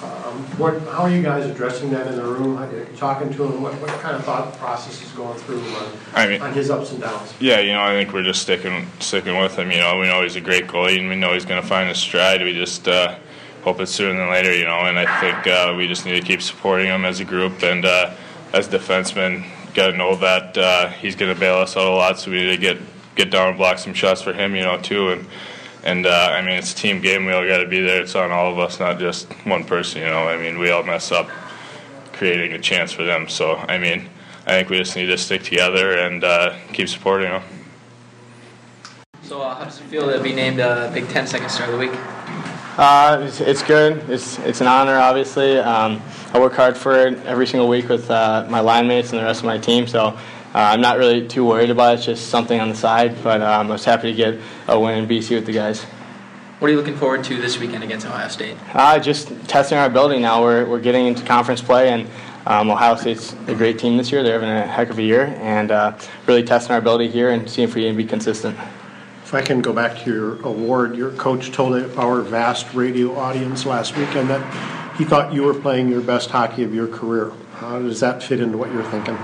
[0.01, 2.55] Um, What, how are you guys addressing that in the room?
[2.57, 5.61] How- you Talking to him, what, what kind of thought process is going through
[6.13, 7.33] I on, mean- on his ups and downs?
[7.41, 9.69] Yeah, you know, I think we're just sticking sticking with him.
[9.69, 11.89] You know, we know he's a great goalie, and we know he's going to find
[11.89, 12.41] his stride.
[12.41, 13.17] We just uh,
[13.63, 14.53] hope it's sooner than later.
[14.55, 17.25] You know, and I think uh, we just need to keep supporting him as a
[17.25, 18.13] group and uh,
[18.53, 19.45] as defensemen.
[19.73, 22.37] Got to know that uh, he's going to bail us out a lot, so we
[22.37, 22.77] need to get
[23.15, 24.55] get down and block some shots for him.
[24.55, 25.27] You know, too, and
[25.83, 27.25] and uh, I mean, it's a team game.
[27.25, 28.01] We all got to be there.
[28.01, 30.01] It's on all of us, not just one person.
[30.01, 31.29] You know, I mean, we all mess up
[32.13, 33.27] creating a chance for them.
[33.27, 34.07] So, I mean,
[34.45, 37.43] I think we just need to stick together and uh, keep supporting them.
[39.23, 40.57] So uh, how does it feel to be named
[40.93, 41.99] Big Ten Second Star of the Week?
[42.77, 44.09] Uh, it's, it's good.
[44.09, 45.59] It's, it's an honor, obviously.
[45.59, 46.01] Um,
[46.33, 49.23] I work hard for it every single week with uh, my line mates and the
[49.23, 50.17] rest of my team, so
[50.55, 51.97] I'm not really too worried about it.
[51.97, 53.21] It's just something on the side.
[53.23, 55.83] But um, I was happy to get a win in BC with the guys.
[56.59, 58.57] What are you looking forward to this weekend against Ohio State?
[58.73, 60.41] Uh, just testing our ability now.
[60.41, 62.07] We're, we're getting into conference play, and
[62.45, 64.23] um, Ohio State's a great team this year.
[64.23, 67.49] They're having a heck of a year, and uh, really testing our ability here and
[67.49, 68.57] seeing if we can be consistent.
[69.23, 73.65] If I can go back to your award, your coach told our vast radio audience
[73.65, 77.31] last weekend that he thought you were playing your best hockey of your career.
[77.53, 79.15] How does that fit into what you're thinking?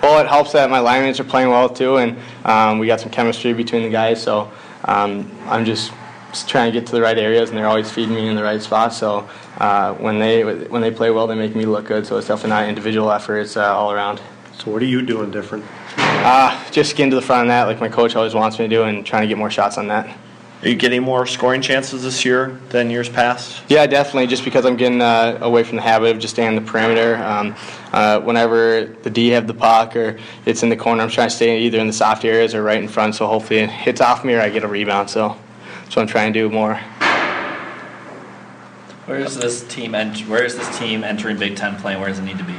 [0.00, 3.10] Well, it helps that my linemen are playing well too, and um, we got some
[3.10, 4.22] chemistry between the guys.
[4.22, 4.50] So
[4.84, 5.92] um, I'm just,
[6.30, 8.44] just trying to get to the right areas, and they're always feeding me in the
[8.44, 8.96] right spots.
[8.96, 9.28] So
[9.58, 12.06] uh, when they when they play well, they make me look good.
[12.06, 14.20] So it's definitely not individual effort; it's uh, all around.
[14.58, 15.64] So what are you doing different?
[16.24, 18.68] Uh, just getting to the front of that, like my coach always wants me to
[18.68, 20.16] do, and trying to get more shots on that.
[20.62, 23.64] Are you getting more scoring chances this year than years past?
[23.68, 24.28] Yeah, definitely.
[24.28, 27.16] Just because I'm getting uh, away from the habit of just staying on the perimeter.
[27.16, 27.56] Um,
[27.92, 31.34] uh, whenever the D have the puck or it's in the corner, I'm trying to
[31.34, 33.16] stay either in the soft areas or right in front.
[33.16, 35.10] So hopefully it hits off me or I get a rebound.
[35.10, 35.36] So
[35.82, 36.76] that's what I'm trying to do more.
[39.06, 39.96] Where is this team?
[39.96, 41.96] En- where is this team entering Big Ten play?
[41.96, 42.54] Where does it need to be?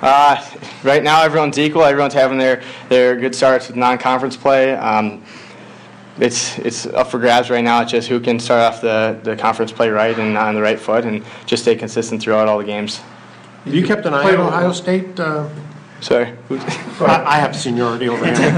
[0.00, 0.44] Uh,
[0.84, 1.82] right now, everyone's equal.
[1.82, 4.74] Everyone's having their, their good starts with non-conference play.
[4.74, 5.24] Um,
[6.20, 7.82] it's it's up for grabs right now.
[7.82, 10.78] It's just who can start off the, the conference play right and on the right
[10.78, 13.00] foot and just stay consistent throughout all the games.
[13.64, 15.18] Have you kept an eye on Ohio State?
[15.18, 15.48] Uh,
[16.00, 16.32] Sorry.
[16.50, 18.34] I, I have seniority over here.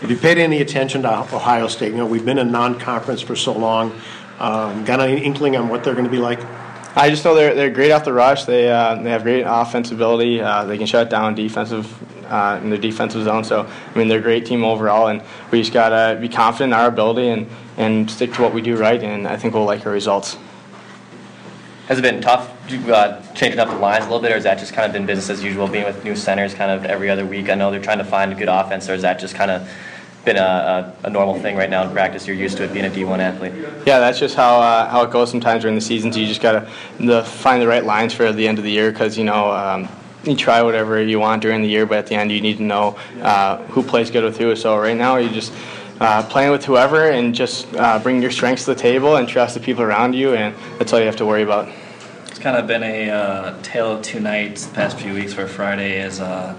[0.00, 1.90] Have you paid any attention to Ohio State?
[1.92, 3.92] You know, we've been in non-conference for so long.
[4.38, 6.40] Um, got any inkling on what they're going to be like?
[6.96, 8.44] I just know they're they're great off the rush.
[8.44, 10.40] They uh, they have great offensive ability.
[10.40, 11.86] Uh, they can shut down defensive
[12.30, 13.44] uh, in their defensive zone.
[13.44, 16.78] So I mean they're a great team overall, and we just gotta be confident in
[16.78, 19.00] our ability and and stick to what we do right.
[19.02, 20.36] And I think we'll like our results.
[21.86, 22.52] Has it been tough
[22.88, 25.06] uh, changing up the lines a little bit, or has that just kind of been
[25.06, 27.50] business as usual, being with new centers kind of every other week?
[27.50, 29.68] I know they're trying to find a good offense, or is that just kind of
[30.32, 32.26] been a, a, a, normal thing right now in practice.
[32.26, 33.52] You're used to it being a D1 athlete.
[33.86, 36.16] Yeah, that's just how uh, how it goes sometimes during the seasons.
[36.16, 39.18] You just gotta the, find the right lines for the end of the year because
[39.18, 39.50] you know.
[39.50, 39.88] Um,
[40.22, 42.62] you try whatever you want during the year, but at the end you need to
[42.62, 44.54] know uh, who plays good with who.
[44.54, 45.50] So right now you just
[45.98, 49.54] uh, playing with whoever and just uh, bring your strengths to the table and trust
[49.54, 51.70] the people around you, and that's all you have to worry about.
[52.26, 55.46] It's kind of been a uh, tale of two nights the past few weeks where
[55.46, 56.54] Friday is uh,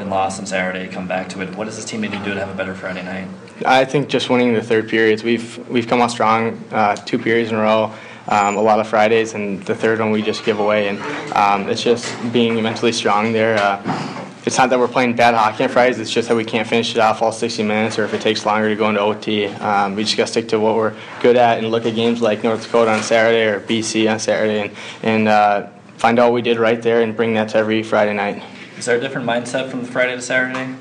[0.00, 1.54] been lost on Saturday, come back to it.
[1.54, 3.28] What does this team need to do to have a better Friday night?
[3.64, 5.22] I think just winning the third periods.
[5.22, 7.92] We've we've come out strong uh, two periods in a row.
[8.28, 10.88] Um, a lot of Fridays, and the third one we just give away.
[10.88, 10.98] And
[11.34, 13.58] um, it's just being mentally strong there.
[13.58, 15.98] Uh, it's not that we're playing bad hockey on Fridays.
[15.98, 18.46] It's just that we can't finish it off all 60 minutes, or if it takes
[18.46, 19.46] longer to go into OT.
[19.46, 22.22] Um, we just got to stick to what we're good at and look at games
[22.22, 26.34] like North Dakota on Saturday or BC on Saturday, and and uh, find out what
[26.34, 28.42] we did right there and bring that to every Friday night.
[28.80, 30.74] Is there a different mindset from Friday to Saturday?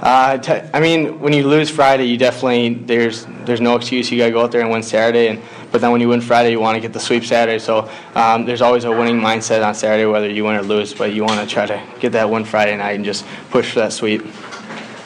[0.00, 4.10] Uh, t- I mean, when you lose Friday, you definitely there's there's no excuse.
[4.10, 5.40] You got to go out there and win Saturday, and
[5.72, 7.58] but then when you win Friday, you want to get the sweep Saturday.
[7.58, 10.92] So um, there's always a winning mindset on Saturday, whether you win or lose.
[10.92, 13.78] But you want to try to get that win Friday night and just push for
[13.78, 14.26] that sweep.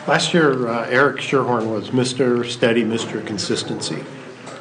[0.09, 2.44] Last year, uh, Eric Schierhorn was Mr.
[2.44, 3.24] Steady, Mr.
[3.24, 4.02] Consistency.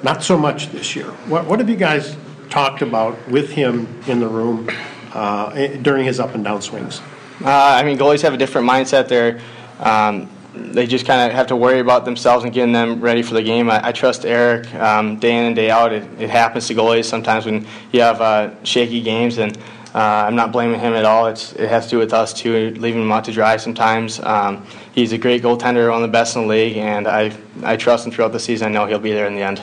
[0.03, 1.08] Not so much this year.
[1.26, 2.16] What what have you guys
[2.52, 4.70] talked about with him in the room
[5.14, 7.02] uh, during his up and down swings?
[7.43, 9.07] Uh, I mean, goalies have a different mindset.
[9.07, 9.41] They're
[9.80, 13.34] um, they just kind of have to worry about themselves and getting them ready for
[13.34, 13.69] the game.
[13.69, 15.93] I, I trust Eric um, day in and day out.
[15.93, 19.57] It, it, happens to goalies sometimes when you have uh, shaky games, and
[19.95, 21.27] uh, I'm not blaming him at all.
[21.27, 24.19] It's, it has to do with us too, leaving him out to dry sometimes.
[24.19, 27.77] Um, he's a great goaltender, one of the best in the league, and I I
[27.77, 28.68] trust him throughout the season.
[28.68, 29.61] I know he'll be there in the end.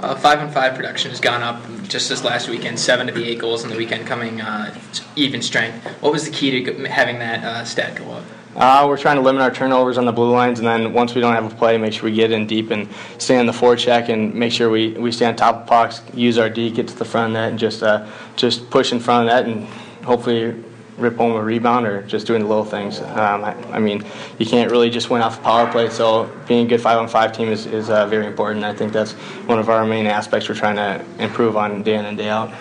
[0.00, 2.78] Uh, five and five production has gone up just this last weekend.
[2.78, 4.78] Seven to the eight goals in the weekend coming uh,
[5.16, 5.84] even strength.
[6.00, 8.24] What was the key to having that uh, stat go up?
[8.54, 11.20] Uh, we're trying to limit our turnovers on the blue lines, and then once we
[11.20, 12.88] don't have a play, make sure we get in deep and
[13.18, 16.38] stay on the forecheck and make sure we, we stay on top of pucks, use
[16.38, 18.06] our D, get to the front of that, and just uh,
[18.36, 19.64] just push in front of that, and
[20.04, 20.60] hopefully
[20.98, 23.00] rip home a rebound or just doing the little things.
[23.00, 24.04] Um, I, I, mean,
[24.38, 27.08] you can't really just win off a power play, so being a good five on
[27.08, 28.64] five team is, is uh, very important.
[28.64, 29.12] I think that's
[29.46, 32.52] one of our main aspects we're trying to improve on day in and day out.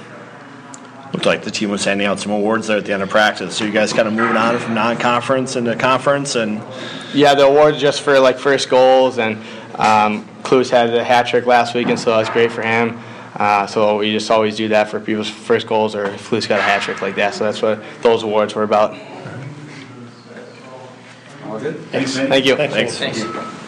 [1.14, 3.56] Looked like the team was handing out some awards there at the end of practice.
[3.56, 6.62] So you guys kind of moving on from non-conference into conference, and
[7.14, 9.38] yeah, the awards just for like first goals, and
[9.76, 13.00] um, Kloos had a hat trick last week, and so that was great for him.
[13.38, 16.60] Uh, so we just always do that for people's first goals, or if Kloos got
[16.60, 17.36] a hat trick like that.
[17.36, 18.98] So that's what those awards were about.
[21.46, 21.78] All good.
[21.92, 22.18] Thanks.
[22.18, 22.56] Thank you.
[22.56, 22.98] Thanks.
[22.98, 23.64] Thanks.